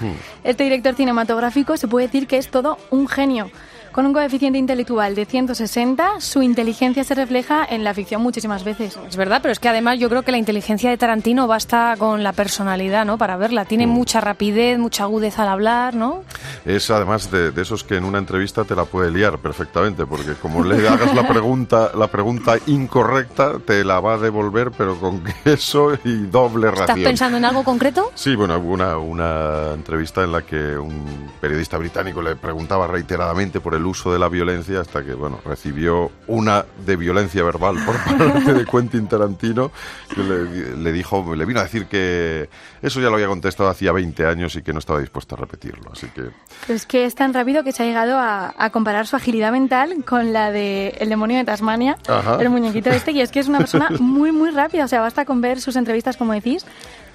[0.44, 3.52] Este director cinematográfico se puede decir que es todo un genio.
[3.96, 9.00] Con un coeficiente intelectual de 160, su inteligencia se refleja en la ficción muchísimas veces.
[9.08, 12.22] Es verdad, pero es que además yo creo que la inteligencia de Tarantino basta con
[12.22, 13.18] la personalidad, ¿no?
[13.18, 13.64] Para verla.
[13.64, 16.24] Tiene mucha rapidez, mucha agudeza al hablar, ¿no?
[16.66, 20.34] Es además de, de esos que en una entrevista te la puede liar perfectamente, porque
[20.34, 25.24] como le hagas la pregunta, la pregunta incorrecta, te la va a devolver, pero con
[25.46, 27.06] queso y doble ¿Estás ración.
[27.06, 28.12] pensando en algo concreto?
[28.14, 33.62] Sí, bueno, hubo una, una entrevista en la que un periodista británico le preguntaba reiteradamente
[33.62, 37.96] por el uso de la violencia hasta que, bueno, recibió una de violencia verbal por
[38.28, 39.72] parte de Quentin Tarantino
[40.14, 42.50] que le, le dijo, le vino a decir que
[42.82, 45.92] eso ya lo había contestado hacía 20 años y que no estaba dispuesto a repetirlo.
[45.92, 46.24] Así que
[46.68, 49.52] Pero es que es tan rápido que se ha llegado a, a comparar su agilidad
[49.52, 52.38] mental con la de El demonio de Tasmania, Ajá.
[52.42, 54.86] el muñequito este, y es que es una persona muy, muy rápida.
[54.86, 56.66] O sea, basta con ver sus entrevistas, como decís,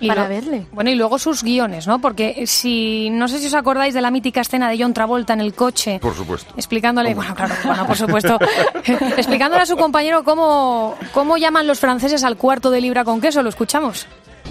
[0.09, 0.67] para lo- verle.
[0.73, 2.01] Bueno, y luego sus guiones, ¿no?
[2.01, 5.41] Porque si no sé si os acordáis de la mítica escena de John Travolta en
[5.41, 6.53] el coche, por supuesto.
[6.57, 8.39] explicándole, bueno, claro, bueno, por supuesto,
[9.17, 13.43] explicándole a su compañero cómo, cómo llaman los franceses al cuarto de libra con queso,
[13.43, 14.07] lo escuchamos.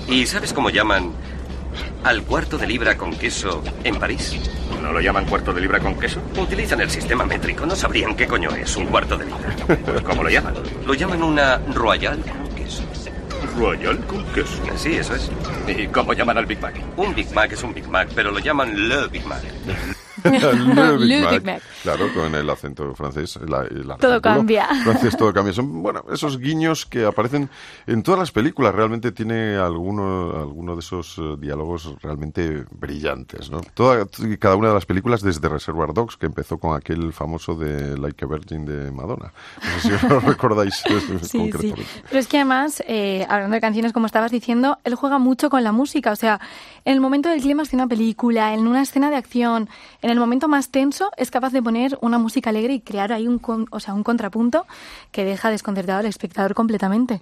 [0.07, 1.11] ¿Y sabes cómo llaman
[2.03, 4.35] al cuarto de libra con queso en París?
[4.81, 6.19] ¿No lo llaman cuarto de libra con queso?
[6.37, 9.55] Utilizan el sistema métrico, no sabrían qué coño es un cuarto de libra.
[9.67, 10.53] Pues, ¿Cómo lo llaman?
[10.85, 12.19] Lo llaman una royal.
[13.59, 14.63] Royal con queso.
[14.77, 15.29] Sí, eso es.
[15.67, 16.75] ¿Y cómo llaman al Big Mac?
[16.95, 19.41] Un Big Mac es un Big Mac, pero lo llaman le Big Mac.
[20.23, 21.43] Big Mac.
[21.45, 21.61] Mac.
[21.83, 23.39] Claro, con el acento francés.
[23.47, 24.67] la- el Todo cambia.
[24.83, 25.53] Francés todo cambia.
[25.53, 27.49] Son, bueno, esos guiños que aparecen
[27.87, 28.73] en todas las películas.
[28.75, 33.61] Realmente tiene alguno, alguno de esos eh, diálogos realmente brillantes, ¿no?
[33.73, 37.55] Toda, y cada una de las películas desde Reservoir Dogs, que empezó con aquel famoso
[37.55, 39.31] de Like a Virgin de Madonna.
[39.63, 40.83] No sé si os lo recordáis
[41.23, 41.73] Sí, sí.
[42.09, 45.63] Pero es que además, eh, hablando de canciones, como estabas diciendo, él juega mucho con
[45.63, 46.11] la música.
[46.11, 46.39] O sea,
[46.85, 49.69] en el momento del clímax de una película, en una escena de acción,
[50.01, 53.27] en el momento más tenso, es capaz de poner una música alegre y crear ahí
[53.27, 54.65] un, con- o sea, un contrapunto
[55.11, 57.21] que deja desconcertado al espectador completamente.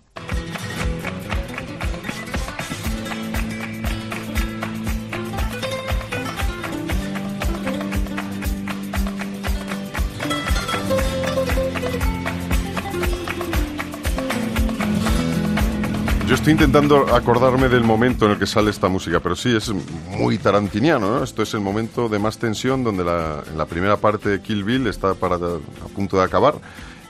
[16.47, 19.69] Estoy intentando acordarme del momento en el que sale esta música, pero sí, es
[20.17, 21.23] muy tarantiniano, ¿no?
[21.25, 24.63] Esto es el momento de más tensión donde la, en la primera parte de Kill
[24.63, 26.55] Bill está para, a punto de acabar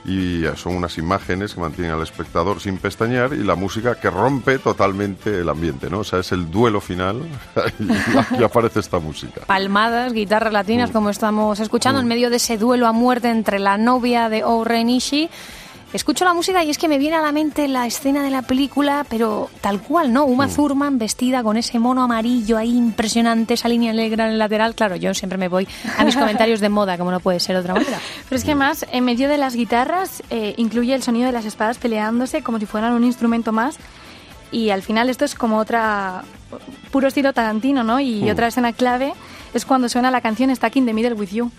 [0.04, 4.58] y son unas imágenes que mantienen al espectador sin pestañear y la música que rompe
[4.58, 6.00] totalmente el ambiente, ¿no?
[6.00, 7.22] O sea, es el duelo final
[7.78, 9.42] y aquí aparece esta música.
[9.46, 13.78] Palmadas, guitarras latinas, como estamos escuchando, en medio de ese duelo a muerte entre la
[13.78, 15.30] novia de Oren Ishii
[15.92, 18.42] escucho la música y es que me viene a la mente la escena de la
[18.42, 20.24] película, pero tal cual, ¿no?
[20.26, 20.54] Uma Mm.
[20.54, 24.74] Thurman vestida con ese mono amarillo ahí impresionante, esa línea negra en el lateral.
[24.74, 27.60] Claro, yo siempre me voy a mis comentarios de moda, como no puede ser de
[27.60, 27.98] otra manera.
[28.28, 31.44] Pero es que además, en medio de las guitarras, eh, incluye el sonido de las
[31.46, 33.76] espadas peleándose como si fueran un instrumento más.
[34.50, 36.22] Y al final esto es como otra
[36.90, 38.00] puro estilo Tarantino, ¿no?
[38.00, 38.30] Y Mm.
[38.30, 39.12] otra escena clave
[39.54, 41.50] es cuando suena la canción Stuck in the Middle with You.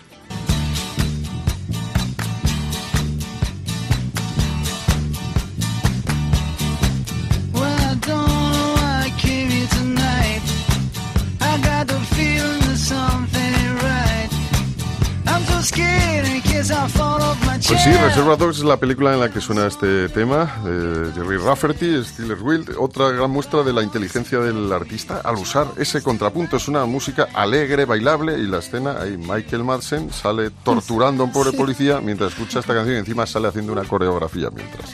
[17.70, 21.36] Pues sí, Reservoir Dogs es la película en la que suena este tema de Jerry
[21.36, 26.56] Rafferty, Steelers Wild, otra gran muestra de la inteligencia del artista al usar ese contrapunto.
[26.56, 31.32] Es una música alegre, bailable y la escena, ahí Michael Madsen sale torturando a un
[31.32, 31.56] pobre Sí.
[31.56, 34.92] policía mientras escucha esta canción y encima sale haciendo una coreografía mientras.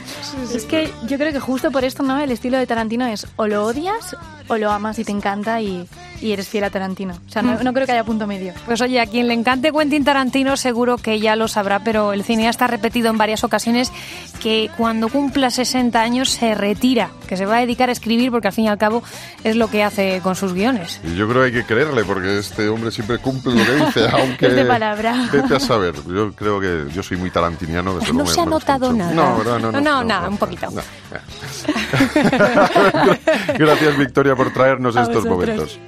[0.53, 2.19] Es que yo creo que justo por esto, ¿no?
[2.19, 4.15] El estilo de Tarantino es o lo odias
[4.49, 5.87] o lo amas y te encanta y,
[6.21, 7.15] y eres fiel a Tarantino.
[7.27, 8.53] O sea, no, no creo que haya punto medio.
[8.65, 12.23] Pues oye, a quien le encante Quentin Tarantino seguro que ya lo sabrá, pero el
[12.23, 13.91] cineasta ha repetido en varias ocasiones
[14.41, 18.47] que cuando cumpla 60 años se retira, que se va a dedicar a escribir porque
[18.49, 19.01] al fin y al cabo
[19.43, 20.99] es lo que hace con sus guiones.
[21.03, 24.07] Y yo creo que hay que creerle porque este hombre siempre cumple lo que dice,
[24.11, 25.27] aunque de palabra.
[25.31, 25.95] vete a saber.
[26.07, 27.95] Yo creo que yo soy muy tarantiniano.
[27.95, 29.13] desde No luego se ha me notado nada.
[29.13, 30.67] No, no, no, no, no, nada, un poquito.
[33.57, 35.47] Gracias Victoria por traernos A estos vosotros.
[35.47, 35.79] momentos.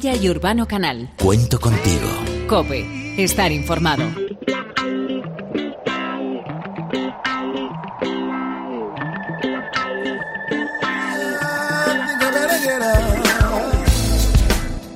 [0.00, 1.10] Y Urbano Canal.
[1.20, 2.06] Cuento contigo.
[2.46, 2.86] Cope.
[3.20, 4.04] Estar informado.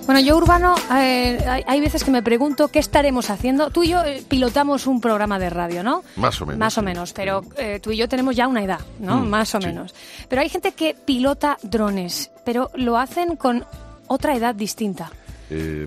[0.07, 3.71] Bueno, yo, Urbano, eh, hay, hay veces que me pregunto qué estaremos haciendo.
[3.71, 6.05] Tú y yo eh, pilotamos un programa de radio, ¿no?
[6.17, 6.59] Más o menos.
[6.61, 9.17] Más o menos, pero eh, tú y yo tenemos ya una edad, ¿no?
[9.17, 9.67] Mm, Más o sí.
[9.67, 9.95] menos.
[10.29, 13.65] Pero hay gente que pilota drones, pero lo hacen con
[14.13, 15.11] otra edad distinta.
[15.51, 15.87] Eh,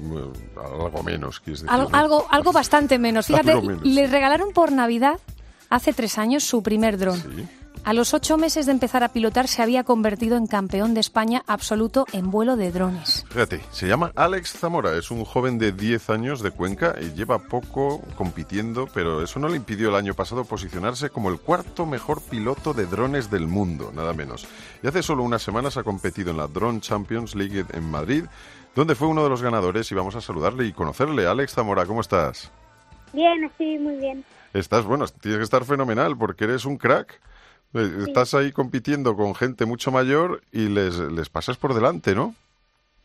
[0.58, 1.74] algo menos, quieres decir.
[1.74, 1.98] Algo, ¿no?
[1.98, 3.28] algo, algo bastante menos.
[3.28, 3.84] Fíjate, Algo menos.
[3.84, 5.20] le regalaron por Navidad
[5.70, 7.22] hace tres años su primer dron.
[7.86, 11.43] A los ocho meses de empezar a pilotar se había convertido en campeón de España
[11.45, 13.28] absoluto en vuelo de drones.
[13.30, 17.38] Fíjate, se llama Alex Zamora, es un joven de 10 años de Cuenca y lleva
[17.38, 22.24] poco compitiendo, pero eso no le impidió el año pasado posicionarse como el cuarto mejor
[22.24, 24.48] piloto de drones del mundo, nada menos.
[24.82, 28.24] Y hace solo unas semanas ha competido en la Drone Champions League en Madrid,
[28.74, 31.28] donde fue uno de los ganadores y vamos a saludarle y conocerle.
[31.28, 32.52] Alex Zamora, ¿cómo estás?
[33.13, 34.26] Bien, estoy muy bien.
[34.56, 37.21] Estás, bueno, tienes que estar fenomenal porque eres un crack.
[37.76, 42.34] Eh, Estás ahí compitiendo con gente mucho mayor y les, les pasas por delante, ¿no?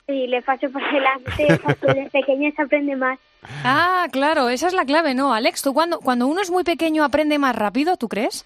[0.07, 3.19] Sí, le paso por delante porque de pequeño se aprende más.
[3.65, 5.63] Ah, claro, esa es la clave, ¿no, Alex?
[5.63, 8.45] ¿Tú cuando, cuando uno es muy pequeño aprende más rápido, tú crees?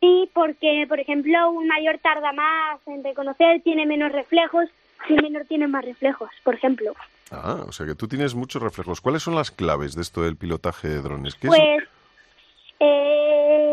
[0.00, 4.66] Sí, porque, por ejemplo, un mayor tarda más en reconocer, tiene menos reflejos,
[5.08, 6.94] y un menor tiene más reflejos, por ejemplo.
[7.30, 9.00] Ah, o sea que tú tienes muchos reflejos.
[9.00, 11.34] ¿Cuáles son las claves de esto del pilotaje de drones?
[11.34, 11.88] ¿Qué es- Pues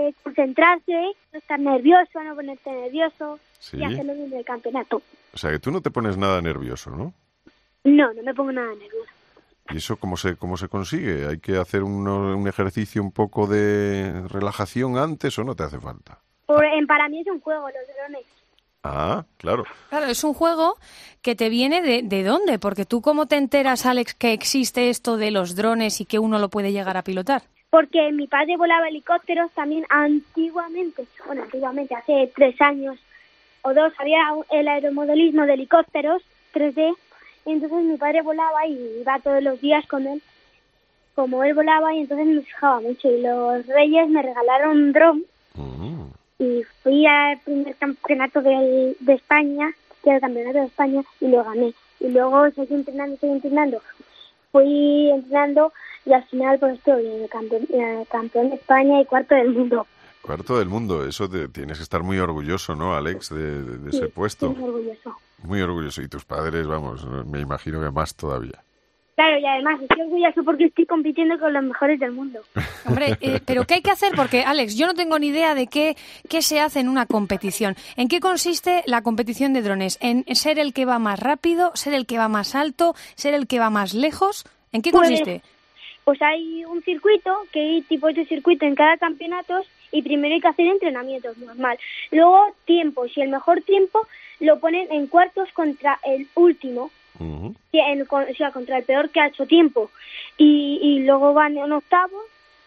[0.09, 0.91] eh, concentrarse,
[1.33, 3.77] no estar nervioso, no ponerte nervioso Sí.
[3.77, 5.01] y hacerlo bien del campeonato.
[5.33, 7.13] O sea que tú no te pones nada nervioso, ¿no?
[7.83, 9.11] No, no me pongo nada nervioso.
[9.69, 11.27] ¿Y eso cómo se, cómo se consigue?
[11.27, 15.79] ¿Hay que hacer uno- un ejercicio un poco de relajación antes o no te hace
[15.79, 16.19] falta?
[16.45, 18.25] Por- en- para mí es un juego, los drones.
[18.83, 19.65] Ah, claro.
[19.89, 20.77] Claro, es un juego
[21.21, 25.17] que te viene de, de dónde, porque tú cómo te enteras, Alex, que existe esto
[25.17, 27.43] de los drones y que uno lo puede llegar a pilotar.
[27.69, 32.97] Porque mi padre volaba helicópteros también antiguamente, bueno, antiguamente, hace tres años
[33.61, 36.21] o dos había el aeromodelismo de helicópteros
[36.53, 36.95] 3D
[37.45, 40.21] y entonces mi padre volaba y iba todos los días con él.
[41.15, 45.25] Como él volaba y entonces me fijaba mucho y los reyes me regalaron un dron
[46.39, 49.71] y fui al primer campeonato de España,
[50.03, 51.73] que era el campeonato de España, y lo gané.
[51.99, 53.81] Y luego seguí entrenando, seguí entrenando.
[54.51, 55.73] Fui entrenando
[56.05, 59.85] y al final pues estoy en campeón, en campeón de España y cuarto del mundo.
[60.21, 63.91] Cuarto del mundo, eso te- tienes que estar muy orgulloso, ¿no, Alex, de, de- de
[63.91, 64.49] Sí, ese puesto?
[64.49, 65.15] muy orgulloso.
[65.43, 66.01] Muy orgulloso.
[66.01, 68.63] Y tus padres, vamos, me imagino que más todavía.
[69.17, 72.39] Claro, y además estoy orgulloso porque estoy compitiendo con los mejores del mundo.
[72.85, 74.13] Hombre, eh, pero ¿qué hay que hacer?
[74.15, 75.97] Porque, Alex, yo no tengo ni idea de qué,
[76.29, 77.75] qué se hace en una competición.
[77.95, 79.97] ¿En qué consiste la competición de drones?
[80.01, 81.71] ¿En ser el que va más rápido?
[81.73, 82.93] ¿Ser el que va más alto?
[83.15, 84.45] ¿Ser el que va más lejos?
[84.71, 85.41] ¿En qué Pues, consiste?
[86.03, 90.41] Pues hay un circuito, que hay tipos de circuito en cada campeonato y primero hay
[90.41, 91.79] que hacer entrenamientos normal.
[92.11, 94.07] Luego tiempos y el mejor tiempo
[94.39, 96.91] lo ponen en cuartos contra el último,
[97.71, 99.89] que en- con- o sea, contra el peor que ha hecho tiempo.
[100.37, 102.23] Y, y luego van en octavos,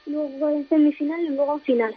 [0.07, 1.95] luego en semifinal y luego en final.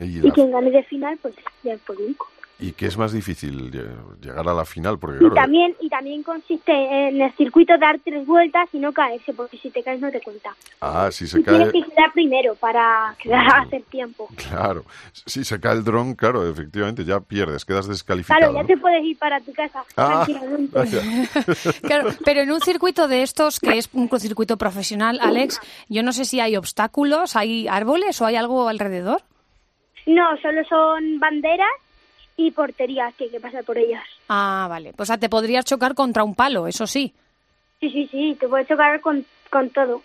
[0.00, 2.28] Y, quien gane de final, pues ya es por único.
[2.58, 3.70] ¿Y qué es más difícil?
[3.70, 7.76] lle- Llegar a la final, porque Y claro, también, y también consiste en el circuito
[7.78, 10.54] dar tres vueltas y no caerse, porque si te caes no te cuenta.
[10.80, 14.28] ah, si se Y tienes cae, que quedar primero para quedar a hacer tiempo.
[14.48, 18.40] claro, si se cae el dron, claro, efectivamente ya pierdes, quedas descalificado.
[18.40, 18.66] Claro, ya ¿no?
[18.66, 20.26] te puedes ir para tu casa Ah.
[21.82, 26.12] Claro, pero en un circuito de estos, que es un circuito profesional, Alex, yo no
[26.12, 29.22] sé si hay obstáculos, hay árboles o hay algo alrededor.
[30.06, 31.66] No, solo son banderas
[32.36, 34.02] y porterías que hay que pasar por ellas.
[34.28, 34.92] Ah, vale.
[34.94, 37.14] Pues ah, te podrías chocar contra un palo, eso sí.
[37.80, 40.02] Sí, sí, sí, te puedes chocar con, con todo.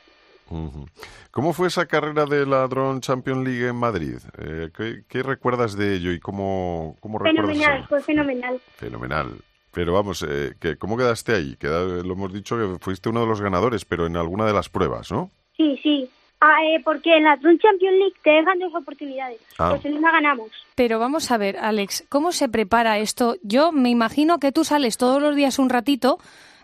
[1.31, 4.17] ¿Cómo fue esa carrera de la Drone Champions League en Madrid?
[4.37, 7.55] Eh, ¿qué, qué recuerdas de ello y cómo, cómo recuerdas?
[7.57, 8.61] Fenomenal, fue fenomenal.
[8.75, 9.35] Fenomenal.
[9.73, 11.55] Pero vamos, eh, que, ¿cómo quedaste ahí?
[11.57, 14.67] Queda- lo hemos dicho que fuiste uno de los ganadores, pero en alguna de las
[14.67, 15.31] pruebas, ¿no?
[15.55, 16.09] Sí, sí.
[16.43, 19.39] Ah, eh, porque en la Drone Champions League te dejan dos oportunidades.
[19.59, 19.69] Ah.
[19.69, 20.49] Pues en una ganamos.
[20.73, 23.35] Pero vamos a ver, Alex, ¿cómo se prepara esto?
[23.43, 26.17] Yo me imagino que tú sales todos los días un ratito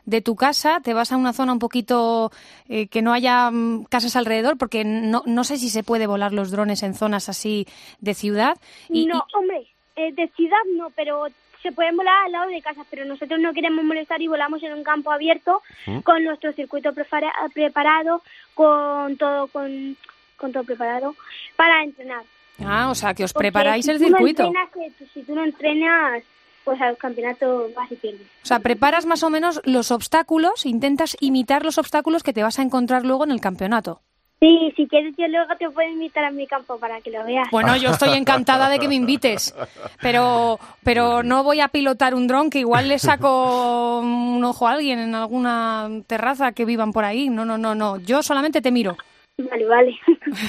[0.05, 2.31] de tu casa, te vas a una zona un poquito
[2.69, 6.33] eh, que no haya mm, casas alrededor, porque no, no sé si se puede volar
[6.33, 7.67] los drones en zonas así
[7.99, 8.57] de ciudad.
[8.89, 11.27] Y, no, hombre, eh, de ciudad no, pero
[11.67, 14.73] se pueden volar al lado de casas, pero nosotros no queremos molestar y volamos en
[14.73, 15.99] un campo abierto ¿Mm?
[15.99, 18.21] con nuestro circuito prepara- preparado,
[18.53, 19.97] con todo con,
[20.37, 21.15] con todo preparado
[21.55, 22.23] para entrenar.
[22.65, 24.43] Ah, o sea, que os Porque preparáis si el no circuito.
[24.45, 26.23] entrenas, eh, si tú no entrenas,
[26.63, 28.21] pues al campeonato vas y pierdes.
[28.43, 32.59] O sea, preparas más o menos los obstáculos, intentas imitar los obstáculos que te vas
[32.59, 34.01] a encontrar luego en el campeonato.
[34.39, 37.49] Sí, si quieres yo luego te puedo invitar a mi campo para que lo veas.
[37.49, 39.55] Bueno, yo estoy encantada de que me invites,
[39.99, 44.73] pero, pero no voy a pilotar un dron que igual le saco un ojo a
[44.73, 47.29] alguien en alguna terraza que vivan por ahí.
[47.29, 47.97] No, no, no, no.
[47.97, 48.95] Yo solamente te miro.
[49.37, 49.99] Vale, vale.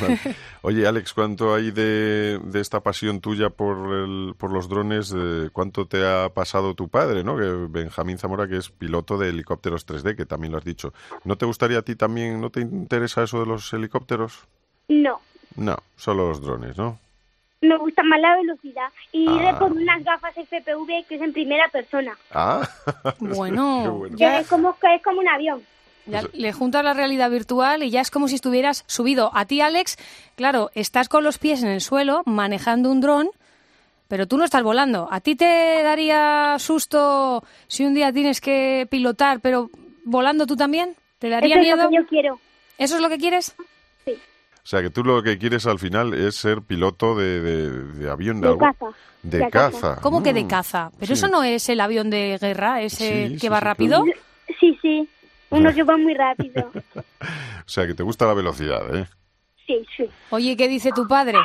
[0.01, 0.19] Vale.
[0.63, 5.13] Oye, Alex, ¿cuánto hay de, de esta pasión tuya por, el, por los drones?
[5.15, 7.37] eh, ¿Cuánto te ha pasado tu padre, no?
[7.37, 10.95] Que Benjamín Zamora, que es piloto de helicópteros 3D, que también lo has dicho.
[11.25, 14.47] ¿No te gustaría a ti también, no te interesa eso de los helicópteros?
[14.89, 15.21] No,
[15.57, 16.99] No, solo los drones, ¿no?
[17.61, 18.89] me gusta más la velocidad.
[19.11, 19.59] Y iré Ah.
[19.59, 22.17] por unas gafas FPV que es en primera persona.
[22.33, 22.67] Ah,
[23.19, 24.17] Bueno, bueno.
[24.17, 25.61] Que es como, es como un avión.
[26.11, 29.31] Ya le juntas la realidad virtual y ya es como si estuvieras subido.
[29.35, 29.97] A ti, Alex,
[30.37, 33.29] claro, estás con los pies en el suelo manejando un dron,
[34.09, 35.09] pero tú no estás volando.
[35.11, 39.71] ¿A ti te daría susto si un día tienes que pilotar, pero
[40.05, 40.95] volando tú también?
[41.19, 41.83] ¿Te daría Eso es miedo?
[41.85, 42.41] lo que yo quiero.
[42.79, 43.55] ¿Eso es lo que quieres?
[44.07, 48.11] O sea, que tú lo que quieres al final es ser piloto de, de- de
[48.11, 48.41] avión.
[48.41, 48.87] De algo- caza.
[49.23, 49.71] De, De caza.
[49.95, 50.01] caza.
[50.03, 50.49] ¿Cómo que de Mm.
[50.49, 50.91] caza?
[50.99, 51.13] ¿Pero sí.
[51.15, 54.05] eso no es el avión de guerra, ese Sí, que sí, va sí, rápido?
[54.61, 55.09] Sí, sí.
[55.51, 56.71] Uno que va muy rápido.
[57.21, 59.07] O sea, que te gusta la velocidad, ¿eh?
[59.67, 60.09] Sí, sí.
[60.31, 61.37] Oye, ¿qué dice tu padre?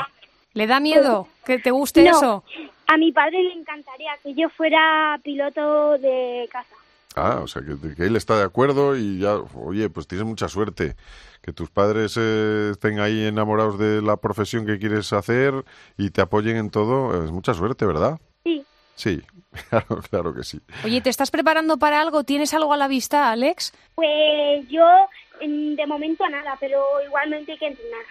[0.53, 2.43] ¿Le da miedo que te guste No, eso?
[2.87, 6.75] A mi padre le encantaría que yo fuera piloto de caza.
[7.15, 10.47] Ah, o sea, que, que él está de acuerdo y ya, oye, pues tienes mucha
[10.47, 10.95] suerte.
[11.41, 15.65] Que tus padres eh, estén ahí enamorados de la profesión que quieres hacer
[15.97, 18.17] y te apoyen en todo, es mucha suerte, ¿verdad?
[18.45, 18.65] Sí.
[18.95, 19.21] Sí,
[19.69, 20.59] claro, claro que sí.
[20.85, 22.23] Oye, ¿te estás preparando para algo?
[22.23, 23.73] ¿Tienes algo a la vista, Alex?
[23.95, 24.85] Pues yo
[25.45, 28.01] mm, de momento nada, pero igualmente hay que entrenar.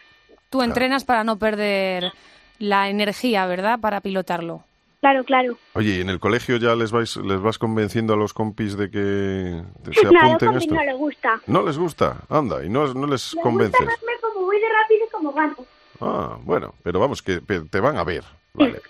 [0.51, 2.13] Tú entrenas para no perder
[2.59, 3.81] la energía, ¿verdad?
[3.81, 4.65] Para pilotarlo.
[5.01, 5.59] Claro, claro.
[5.75, 8.91] Oye, ¿y en el colegio ya les vais, les vas convenciendo a los compis de
[8.91, 9.65] que de-
[9.95, 10.75] se Nada, a los apunten a esto?
[10.75, 11.41] no les gusta.
[11.47, 12.17] ¿No les gusta?
[12.29, 13.81] Anda, y no, no les Les convences.
[13.81, 15.57] gusta como voy de rápido y como gano.
[16.01, 18.23] Ah, bueno, pero vamos, que te van a ver.
[18.55, 18.81] Vale.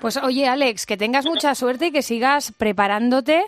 [0.00, 3.44] Pues oye, Alex, que tengas mucha suerte y que sigas preparándote,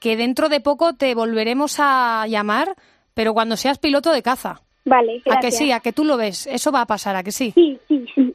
[0.00, 2.74] que dentro de poco te volveremos a llamar,
[3.14, 4.60] pero cuando seas piloto de caza.
[4.84, 5.56] Vale, A que gracias.
[5.58, 6.46] sí, a que tú lo ves.
[6.46, 7.52] Eso va a pasar, a que sí.
[7.54, 8.34] Sí, sí, sí.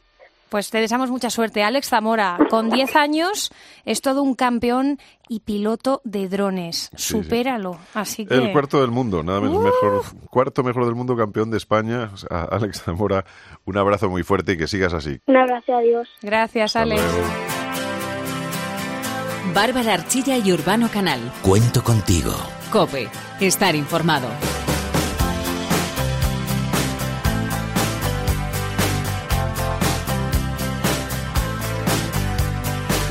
[0.49, 1.63] Pues te deseamos mucha suerte.
[1.63, 3.51] Alex Zamora, con 10 años,
[3.85, 6.91] es todo un campeón y piloto de drones.
[6.95, 7.13] sí.
[7.23, 7.79] Supéralo.
[7.95, 8.35] Así que.
[8.35, 9.61] El cuarto del mundo, nada menos Uh.
[9.63, 12.11] mejor, cuarto mejor del mundo, campeón de España.
[12.13, 13.25] O sea, Alex Zamora,
[13.65, 15.17] un abrazo muy fuerte y que sigas así.
[15.25, 16.07] Un abrazo, adiós.
[16.21, 17.01] Gracias, Hasta Alex.
[17.01, 17.52] luego.
[19.51, 21.19] Bárbara Archilla y Urbano Canal.
[21.41, 22.33] Cuento contigo.
[22.71, 23.09] Cope.
[23.39, 24.29] Estar informado.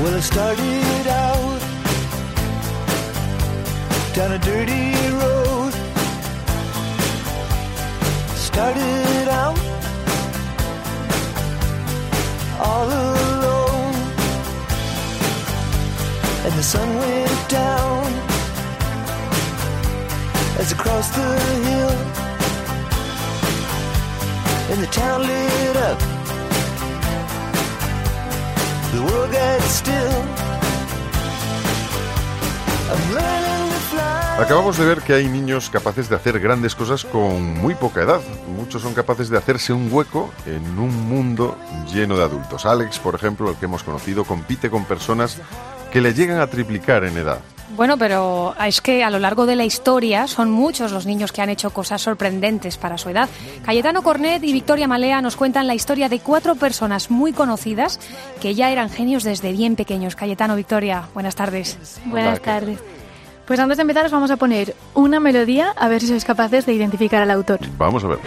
[0.01, 1.61] Well, I started out
[4.13, 5.73] down a dirty road.
[8.35, 9.57] Started out
[12.59, 13.32] all alone,
[16.45, 18.03] and the sun went down
[20.59, 21.95] as I crossed the hill,
[24.71, 25.99] and the town lit up.
[28.93, 29.93] The world got still.
[32.91, 34.23] I'm learning to fly.
[34.39, 38.21] Acabamos de ver que hay niños capaces de hacer grandes cosas con muy poca edad.
[38.55, 41.57] Muchos son capaces de hacerse un hueco en un mundo
[41.91, 42.65] lleno de adultos.
[42.65, 45.39] Alex, por ejemplo, el que hemos conocido, compite con personas
[45.93, 47.37] que le llegan a triplicar en edad.
[47.75, 51.43] Bueno, pero es que a lo largo de la historia son muchos los niños que
[51.43, 53.29] han hecho cosas sorprendentes para su edad.
[53.63, 57.99] Cayetano Cornet y Victoria Malea nos cuentan la historia de cuatro personas muy conocidas
[58.41, 60.15] que ya eran genios desde bien pequeños.
[60.15, 61.77] Cayetano, Victoria, buenas tardes.
[62.05, 62.79] Buenas tardes.
[63.45, 66.65] Pues antes de empezar os vamos a poner una melodía a ver si sois capaces
[66.65, 67.59] de identificar al autor.
[67.77, 68.19] Vamos a ver.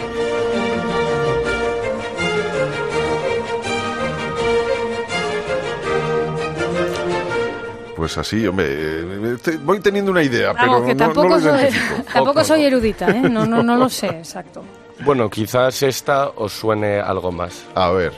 [8.07, 11.67] Pues así, hombre, eh, voy teniendo una idea, pero que no- no, tampoco, lo soy,
[12.13, 13.19] tampoco soy erudita, ¿eh?
[13.29, 14.63] No, no, no lo sé, exacto.
[15.03, 17.65] Bueno, quizás esta os suene algo más.
[17.75, 18.13] A ver.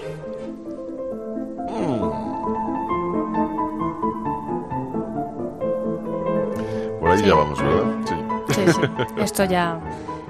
[7.00, 7.26] Por ahí Sí.
[7.26, 7.84] ya vamos, ¿verdad?
[8.08, 8.16] Sí.
[8.54, 8.82] Sí, sí.
[9.22, 9.80] Esto ya,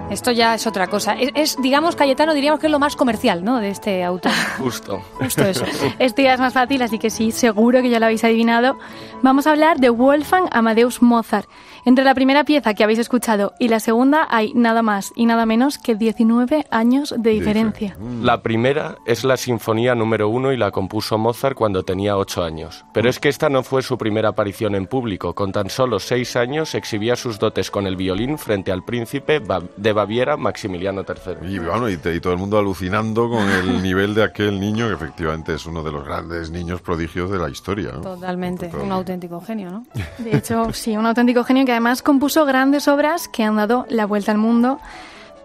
[0.09, 1.13] esto ya es otra cosa.
[1.13, 3.59] Es, es, digamos, Cayetano, diríamos que es lo más comercial, ¿no?
[3.59, 4.31] De este autor.
[4.57, 5.01] Justo.
[5.13, 5.65] Justo eso.
[5.99, 8.77] Este ya es más fácil, así que sí, seguro que ya lo habéis adivinado.
[9.21, 11.47] Vamos a hablar de Wolfgang Amadeus Mozart.
[11.89, 15.47] Entre la primera pieza que habéis escuchado y la segunda hay nada más y nada
[15.47, 17.97] menos que 19 años de diferencia.
[18.21, 22.85] La primera es la Sinfonía número uno y la compuso Mozart cuando tenía ocho años.
[22.93, 25.33] Pero es que esta no fue su primera aparición en público.
[25.33, 29.41] Con tan solo seis años exhibía sus dotes con el violín frente al príncipe
[29.77, 31.51] de Baviera, Maximiliano III.
[31.51, 34.89] Y, bueno, y, te- y todo el mundo alucinando con el nivel de aquel niño,
[34.89, 37.93] que efectivamente es uno de los grandes niños prodigios de la historia.
[37.93, 38.01] ¿no?
[38.01, 38.67] Totalmente.
[38.67, 38.85] Total.
[38.85, 39.85] Un auténtico genio, ¿no?
[40.19, 44.05] De hecho, sí, un auténtico genio que además compuso grandes obras que han dado la
[44.05, 44.81] vuelta al mundo.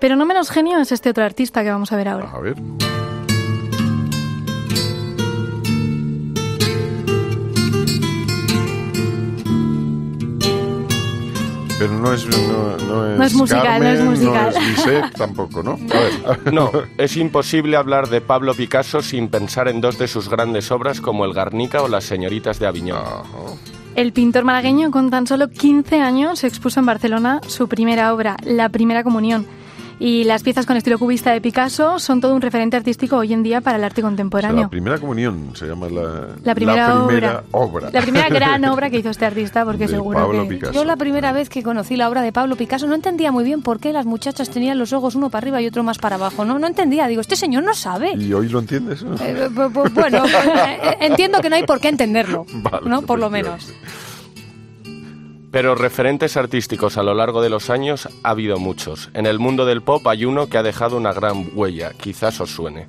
[0.00, 2.28] Pero no menos genio es este otro artista que vamos a ver ahora.
[2.34, 2.56] A ver.
[11.78, 14.54] Pero no es, no, no es, No es musical, no es Carmen, musical.
[14.54, 15.72] No es Bizet tampoco, ¿no?
[15.72, 16.52] A ver, a ver.
[16.52, 21.00] No, es imposible hablar de Pablo Picasso sin pensar en dos de sus grandes obras
[21.00, 22.98] como El Garnica o Las señoritas de Aviñón.
[23.94, 28.68] El pintor malagueño con tan solo 15 años expuso en Barcelona su primera obra, La
[28.68, 29.46] Primera Comunión.
[30.00, 33.42] Y las piezas con estilo cubista de Picasso son todo un referente artístico hoy en
[33.42, 34.62] día para el arte contemporáneo.
[34.62, 37.90] La primera comunión se llama la, La primera primera obra.
[37.92, 40.48] La primera gran obra que hizo este artista, porque De seguro Pablo que...
[40.48, 40.72] Picasso.
[40.72, 43.62] Yo la primera vez que conocí la obra de Pablo Picasso no entendía muy bien
[43.62, 46.44] por qué las muchachas tenían los ojos uno para arriba y otro más para abajo.
[46.44, 47.06] No, no entendía.
[47.06, 48.12] Digo, este señor no sabe.
[48.16, 49.02] ¿Y hoy lo entiendes?
[49.02, 53.02] Eh, bu- bu- bueno, eh, entiendo que no hay por qué entenderlo, Vale, ¿no?
[53.02, 53.72] Por lo menos.
[55.54, 59.10] Pero referentes artísticos a lo largo de los años ha habido muchos.
[59.14, 62.50] En el mundo del pop hay uno que ha dejado una gran huella, quizás os
[62.50, 62.88] suene.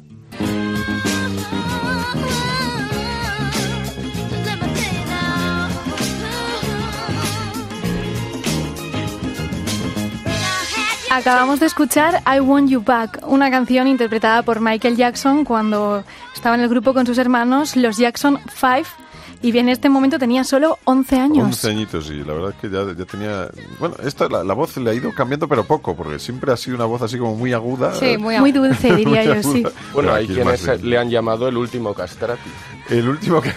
[11.11, 16.03] Acabamos de escuchar I Want You Back, una canción interpretada por Michael Jackson cuando
[16.33, 19.04] estaba en el grupo con sus hermanos, los Jackson 5,
[19.51, 21.45] y en este momento tenía solo 11 años.
[21.45, 23.47] 11 añitos, y la verdad es que ya, ya tenía...
[23.79, 26.75] Bueno, esta, la, la voz le ha ido cambiando, pero poco, porque siempre ha sido
[26.77, 27.93] una voz así como muy aguda.
[27.95, 29.61] Sí, muy Muy dulce, diría Muy yo, sí.
[29.93, 32.49] Bueno, Pero hay quienes le han llamado el último castrati.
[32.89, 33.51] El último que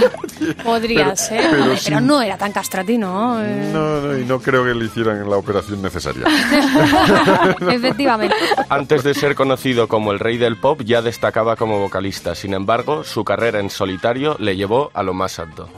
[0.64, 3.42] Podría Pero- ser, pero pero, sin- no era tan castrati, ¿no?
[3.42, 6.24] Eh, No, no, y no creo que le hicieran la operación necesaria.
[7.70, 8.34] Efectivamente.
[8.68, 12.34] Antes de ser conocido como el rey del pop, ya destacaba como vocalista.
[12.34, 15.68] Sin embargo, su carrera en solitario le llevó a lo más alto.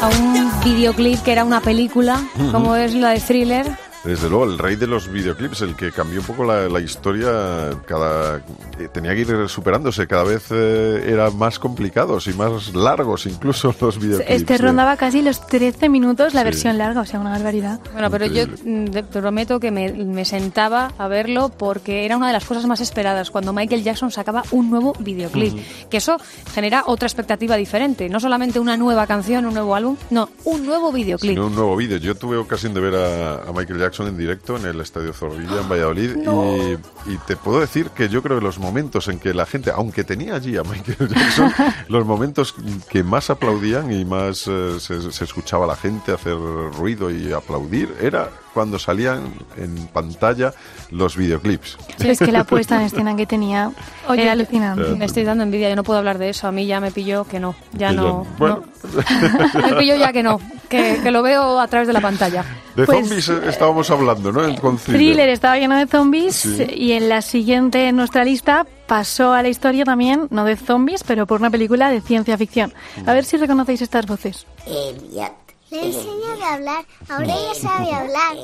[0.00, 3.83] A un videoclip que era una película, como es la de Thriller.
[4.04, 7.70] Desde luego, el rey de los videoclips, el que cambió un poco la, la historia,
[7.86, 8.36] cada
[8.78, 13.74] eh, tenía que ir superándose, cada vez eh, eran más complicados y más largos incluso
[13.80, 14.30] los videoclips.
[14.30, 16.44] Este de- rondaba casi los 13 minutos la Sí.
[16.44, 17.80] versión larga, o sea, una barbaridad.
[17.92, 22.26] Bueno, pero yo mm, te prometo que me, me sentaba a verlo porque era una
[22.26, 25.54] de las cosas más esperadas cuando Michael Jackson sacaba un nuevo videoclip.
[25.54, 25.62] Ujú.
[25.88, 26.18] Que eso
[26.52, 28.10] genera otra expectativa diferente.
[28.10, 31.30] No solamente una nueva canción, un nuevo álbum, no, un nuevo videoclip.
[31.32, 31.96] Sino un nuevo vídeo.
[31.96, 35.60] Yo tuve ocasión de ver a, a Michael Jackson en directo en el Estadio Zorrilla
[35.60, 36.56] en Valladolid No.
[36.56, 39.70] y, y te puedo decir que yo creo que los momentos en que la gente,
[39.70, 41.52] aunque tenía allí a Michael Jackson,
[41.88, 42.54] los momentos
[42.90, 46.36] que más aplaudían y más eh, se, se escuchaba a la gente hacer
[46.76, 50.54] ruido y aplaudir era cuando salían en pantalla
[50.90, 51.76] los videoclips.
[51.98, 53.70] Es que la puesta en escena que tenía
[54.08, 54.94] Oye, era alucinante.
[54.96, 56.46] Me estoy dando envidia, yo no puedo hablar de eso.
[56.46, 58.26] A mí ya me pilló que no, ya Que no.
[58.38, 59.60] Bueno, no.
[59.70, 62.44] Me pilló ya que no, que, que lo veo a través de la pantalla.
[62.76, 64.54] de Pues- zombies eh, estábamos hablando, ¿no?
[64.60, 66.66] Con Thriller estaba lleno de zombies Sí.
[66.74, 71.02] y en la siguiente en nuestra lista pasó a la historia también, no de zombies,
[71.02, 72.72] pero por una película de ciencia ficción.
[73.06, 74.46] A ver si reconocéis estas voces.
[74.66, 75.32] Elliot.
[75.74, 76.84] Le enseño a hablar.
[77.08, 78.36] Ahora ya sabe hablar.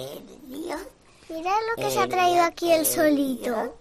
[1.28, 3.76] Mira lo que se ha traído aquí el solito.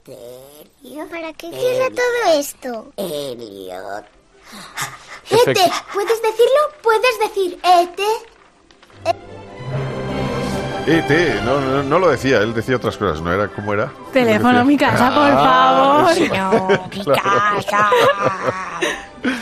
[1.10, 2.93] ¿Para qué quiere todo esto?
[5.32, 6.62] Ete, ¿puedes decirlo?
[6.84, 8.06] ¿Puedes decir Ete?
[10.88, 13.91] ET, no, no, no lo decía, él decía otras cosas, ¿no era cómo era?
[14.12, 16.14] Teléfono, Él mi casa, por Ah, favor.
[16.16, 16.30] sí.
[16.30, 17.91] No, mi casa.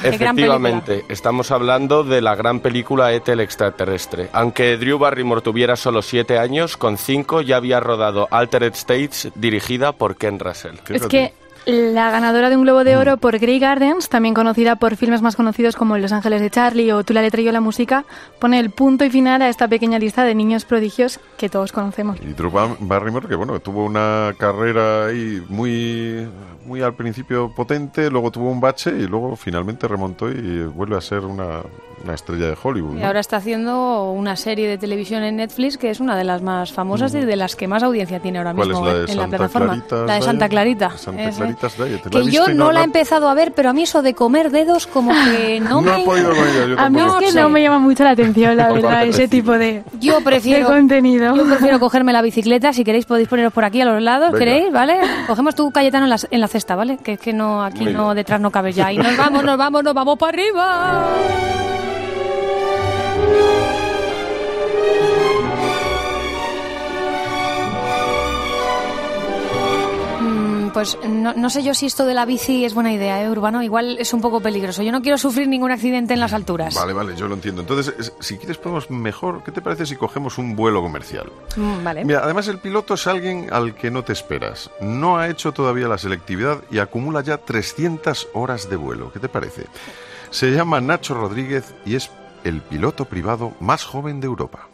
[0.04, 3.32] Efectivamente, estamos hablando de la gran película E.T.
[3.32, 4.30] el extraterrestre.
[4.34, 9.92] Aunque Drew Barrymore tuviera solo siete años, con cinco ya había rodado Altered States, dirigida
[9.92, 10.76] por Ken Russell.
[10.90, 11.34] Es que
[11.68, 13.00] la ganadora de un Globo de Mm.
[13.00, 16.94] Oro por Grey Gardens, también conocida por filmes más conocidos como Los Ángeles de Charlie
[16.94, 18.06] o Tú la letra y yo la música,
[18.40, 22.18] pone el punto y final a esta pequeña lista de niños prodigios que todos conocemos.
[22.22, 26.26] Y Drew Bar- Barrymore, que bueno, tuvo una carrera ahí muy,
[26.66, 31.02] muy al principio potente, luego tuvo un bache y luego finalmente remontó y vuelve a
[31.02, 31.60] ser una,
[32.04, 32.98] una estrella de Hollywood.
[32.98, 36.42] Y ahora está haciendo una serie de televisión en Netflix que es una de las
[36.42, 39.12] más famosas y de las que más audiencia tiene ahora ¿Cuál mismo es la de
[39.12, 39.68] en la plataforma.
[39.74, 40.50] Claritas la de Santa?
[40.50, 40.98] Clarita.
[40.98, 43.84] Santa Diet, ¿la Que yo no no la he empezado a ver, pero a mí
[43.84, 46.02] eso de comer dedos como que no, No me...
[46.02, 48.56] he podido con ella, yo A mí es que no me llama mucho la atención,
[48.58, 51.36] la verdad, ese tipo de, Yo prefiero, de contenido.
[51.36, 52.74] yo prefiero cogerme la bicicleta.
[52.74, 54.40] Si queréis podéis poneros por aquí a los lados, Venga.
[54.46, 54.72] ¿queréis?
[54.72, 55.00] ¿Vale?
[55.28, 56.98] Cogemos tu Cayetano en la, en la cesta, ¿vale?
[56.98, 58.16] Que es que no, aquí Muy no, bien.
[58.18, 58.92] detrás no cabes ya.
[58.92, 61.08] Y nos vamos, nos vamos, nos vamos para arriba.
[70.78, 73.64] Pues no, no sé yo si esto de la bici es buena idea, ¿eh, Urbano?
[73.64, 74.84] Igual es un poco peligroso.
[74.84, 76.76] Yo no quiero sufrir ningún accidente en las alturas.
[76.76, 77.62] Vale, vale, yo lo entiendo.
[77.62, 81.32] Entonces, es- si quieres podemos mejor, ¿qué te parece si cogemos un vuelo comercial?
[81.56, 82.06] Mm, vale.
[82.06, 84.70] Mira, además el piloto es alguien al que no te esperas.
[84.80, 89.12] No ha hecho todavía la selectividad y acumula ya 300 horas de vuelo.
[89.12, 89.66] ¿Qué te parece?
[90.30, 92.12] Se llama Nacho Rodríguez y es
[92.44, 94.68] el piloto privado más joven de Europa.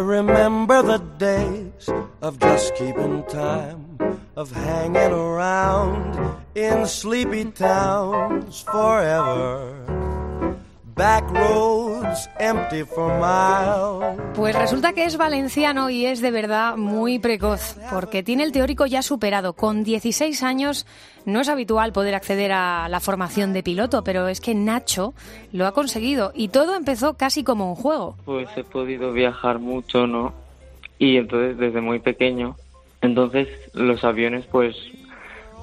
[0.00, 1.88] Remember the days
[2.22, 3.98] of just keeping time,
[4.36, 10.09] of hanging around in sleepy towns forever.
[14.34, 18.84] Pues resulta que es valenciano y es de verdad muy precoz, porque tiene el teórico
[18.84, 19.54] ya superado.
[19.54, 20.86] Con 16 años
[21.24, 25.14] no es habitual poder acceder a la formación de piloto, pero es que Nacho
[25.54, 28.18] lo ha conseguido y todo empezó casi como un juego.
[28.26, 30.34] Pues he podido viajar mucho, ¿no?
[30.98, 32.56] Y entonces desde muy pequeño,
[33.00, 34.76] entonces los aviones pues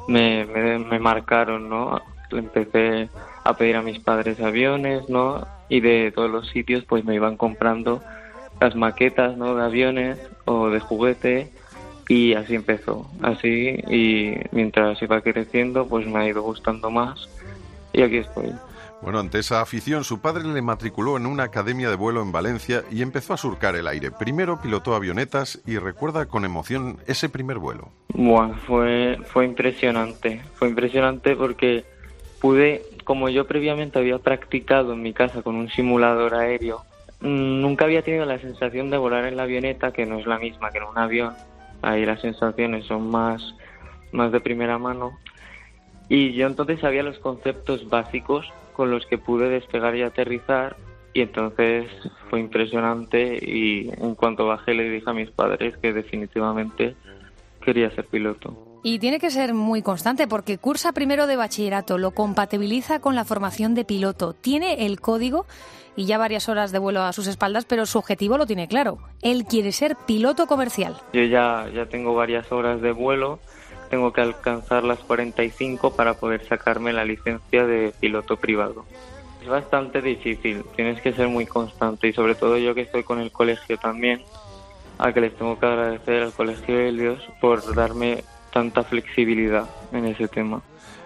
[0.08, 2.02] me, me, me marcaron, ¿no?
[2.32, 3.08] Empecé
[3.48, 5.48] a pedir a mis padres aviones, ¿no?
[5.70, 8.02] Y de todos los sitios pues me iban comprando
[8.60, 9.56] las maquetas, ¿no?
[9.56, 11.52] De aviones o de juguete
[12.10, 17.30] y así empezó, así y mientras iba creciendo pues me ha ido gustando más
[17.94, 18.54] y aquí estoy.
[19.02, 22.84] Bueno, ante esa afición, su padre le matriculó en una academia de vuelo en Valencia
[22.92, 24.10] y empezó a surcar el aire.
[24.10, 27.92] Primero pilotó avionetas y recuerda con emoción ese primer vuelo.
[28.10, 31.86] Buah, fue, fue impresionante, fue impresionante porque
[32.40, 36.84] pude, como yo previamente había practicado en mi casa con un simulador aéreo,
[37.22, 40.40] mm, nunca había tenido la sensación de volar en la avioneta, que no es la
[40.40, 41.34] misma que en un avión,
[41.82, 43.56] ahí las sensaciones son más,
[44.12, 45.18] más de primera mano,
[46.10, 50.78] Y yo entonces sabía los conceptos básicos con los que pude despegar y aterrizar
[51.14, 51.90] y entonces
[52.30, 56.96] fue impresionante y en cuanto bajé le dije a mis padres que definitivamente
[57.60, 58.77] quería ser piloto.
[58.84, 63.26] Y tiene que ser muy constante porque cursa primero de bachillerato, lo compatibiliza con la
[63.26, 65.46] formación de piloto, tiene el código
[65.96, 69.00] y ya varias horas de vuelo a sus espaldas, pero su objetivo lo tiene claro.
[69.22, 70.96] Él quiere ser piloto comercial.
[71.12, 73.40] Yo ya, ya tengo varias horas de vuelo,
[73.90, 78.86] tengo que alcanzar las 45 para poder sacarme la licencia de piloto privado.
[79.42, 83.20] Es bastante difícil, tienes que ser muy constante y sobre todo yo que estoy con
[83.20, 84.22] el colegio también,
[85.00, 90.28] a que les tengo que agradecer al Colegio Helios por darme tanta flexibilidad en ese
[90.28, 90.62] tema.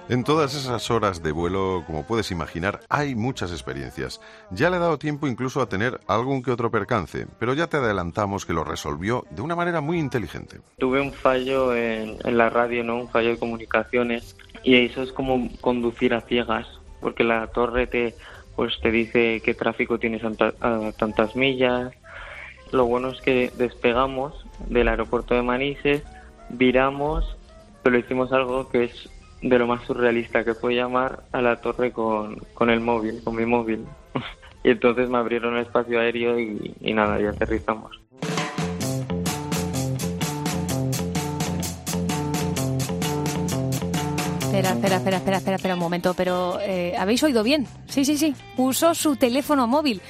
[0.09, 4.19] En todas esas horas de vuelo, como puedes imaginar, hay muchas experiencias.
[4.49, 7.77] Ya le he dado tiempo incluso a tener algún que otro percance, pero ya te
[7.77, 10.57] adelantamos que lo resolvió de una manera muy inteligente.
[10.79, 12.97] Tuve un fallo en, en la radio, ¿no?
[12.97, 16.67] Un fallo de comunicaciones y eso es como conducir a ciegas,
[16.99, 18.15] porque la torre te
[18.55, 21.93] pues te dice qué tráfico tienes a tantas millas.
[22.71, 26.03] Lo bueno es que despegamos del aeropuerto de Manises,
[26.53, 27.37] viramos,
[27.83, 29.09] pero hicimos algo que es
[29.41, 33.35] de lo más surrealista que fue llamar a la torre con, con el móvil, con
[33.35, 33.85] mi móvil.
[34.63, 37.99] y entonces me abrieron el espacio aéreo y, nada, y aterrizamos.
[44.41, 47.65] Espera, espera, espera, espera, espera, espera un momento, pero eh, ¿habéis oído bien?
[47.87, 48.35] Sí, sí, sí.
[48.57, 50.01] Usó su teléfono móvil.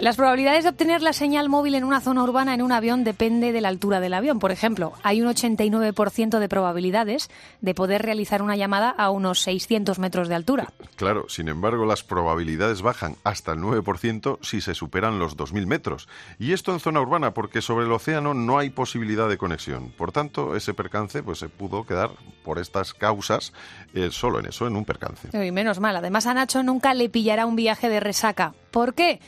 [0.00, 3.52] Las probabilidades de obtener la señal móvil en una zona urbana en un avión depende
[3.52, 4.38] de la altura del avión.
[4.38, 7.28] Por ejemplo, hay un 89% de probabilidades
[7.60, 10.72] de poder realizar una llamada a unos 600 metros de altura.
[10.96, 16.08] Claro, sin embargo, las probabilidades bajan hasta el 9% si se superan los 2.000 metros.
[16.38, 19.90] Y esto en zona urbana, porque sobre el océano no hay posibilidad de conexión.
[19.90, 22.08] Por tanto, ese percance pues, se pudo quedar
[22.42, 23.52] por estas causas
[23.92, 25.28] eh, solo en eso, en un percance.
[25.46, 25.94] Y menos mal.
[25.94, 28.54] Además, a Nacho nunca le pillará un viaje de resaca.
[28.70, 29.20] ¿Por qué?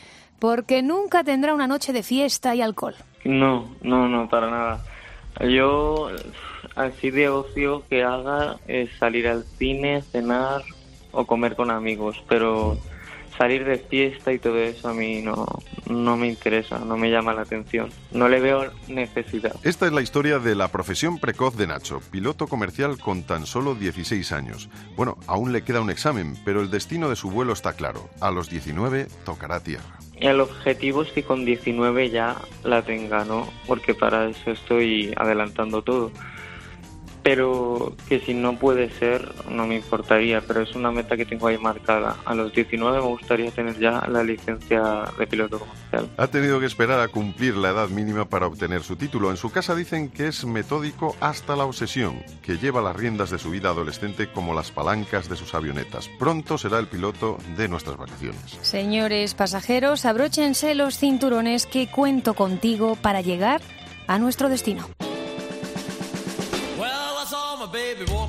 [0.42, 2.96] Porque nunca tendrá una noche de fiesta y alcohol.
[3.22, 4.84] No, no, no, para nada.
[5.48, 6.10] Yo,
[6.74, 10.62] así de ocio que haga es salir al cine, cenar
[11.12, 12.76] o comer con amigos, pero
[13.36, 15.46] salir de fiesta y todo eso a mí no,
[15.88, 17.90] no me interesa, no me llama la atención.
[18.10, 19.54] No le veo necesidad.
[19.62, 23.74] Esta es la historia de la profesión precoz de Nacho, piloto comercial con tan solo
[23.74, 24.68] 16 años.
[24.96, 28.08] Bueno, aún le queda un examen, pero el destino de su vuelo está claro.
[28.20, 29.98] A los 19 tocará tierra.
[30.20, 33.48] El objetivo es que con 19 ya la tenga, ¿no?
[33.66, 36.12] Porque para eso estoy adelantando todo.
[37.22, 41.46] Pero que si no puede ser, no me importaría, pero es una meta que tengo
[41.46, 42.16] ahí marcada.
[42.24, 46.08] A los 19 me gustaría tener ya la licencia de piloto comercial.
[46.16, 49.30] Ha tenido que esperar a cumplir la edad mínima para obtener su título.
[49.30, 53.38] En su casa dicen que es metódico hasta la obsesión, que lleva las riendas de
[53.38, 56.08] su vida adolescente como las palancas de sus avionetas.
[56.18, 58.58] Pronto será el piloto de nuestras vacaciones.
[58.62, 63.60] Señores pasajeros, abróchense los cinturones que cuento contigo para llegar
[64.06, 64.86] a nuestro destino.
[67.72, 68.21] baby boy.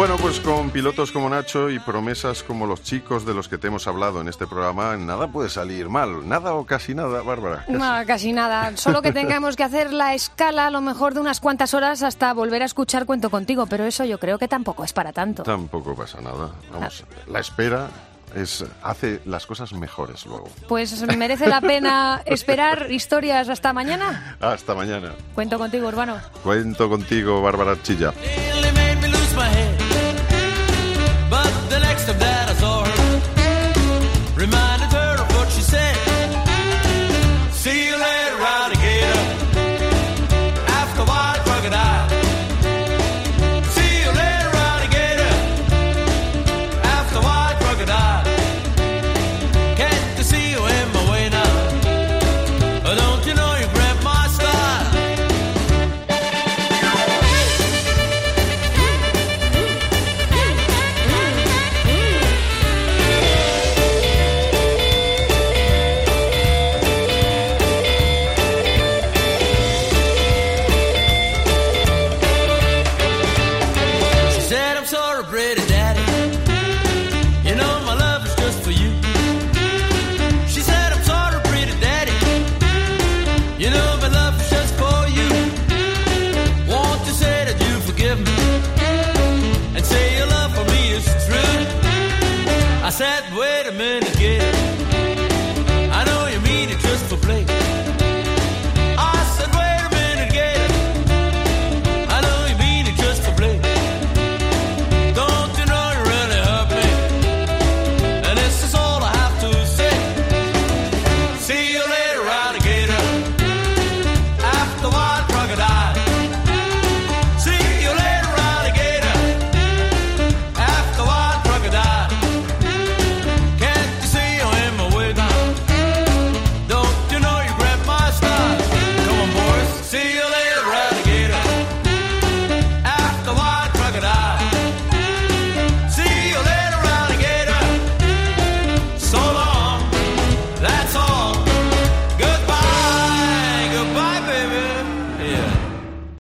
[0.00, 3.66] Bueno, pues con pilotos como Nacho y promesas como los chicos de los que te
[3.66, 6.26] hemos hablado en este programa, nada puede salir mal.
[6.26, 7.66] Nada o casi nada, Bárbara.
[7.66, 7.72] Casi.
[7.72, 8.74] No, casi nada.
[8.78, 12.32] Solo que tengamos que hacer la escala a lo mejor de unas cuantas horas hasta
[12.32, 15.42] volver a escuchar Cuento contigo, pero eso yo creo que tampoco es para tanto.
[15.42, 16.48] Tampoco pasa nada.
[16.72, 17.90] Vamos, la espera
[18.34, 20.48] es hace las cosas mejores luego.
[20.66, 24.38] Pues merece la pena esperar historias hasta mañana.
[24.40, 25.12] Hasta mañana.
[25.34, 26.16] Cuento contigo, Urbano.
[26.42, 28.14] Cuento contigo, Bárbara Chilla.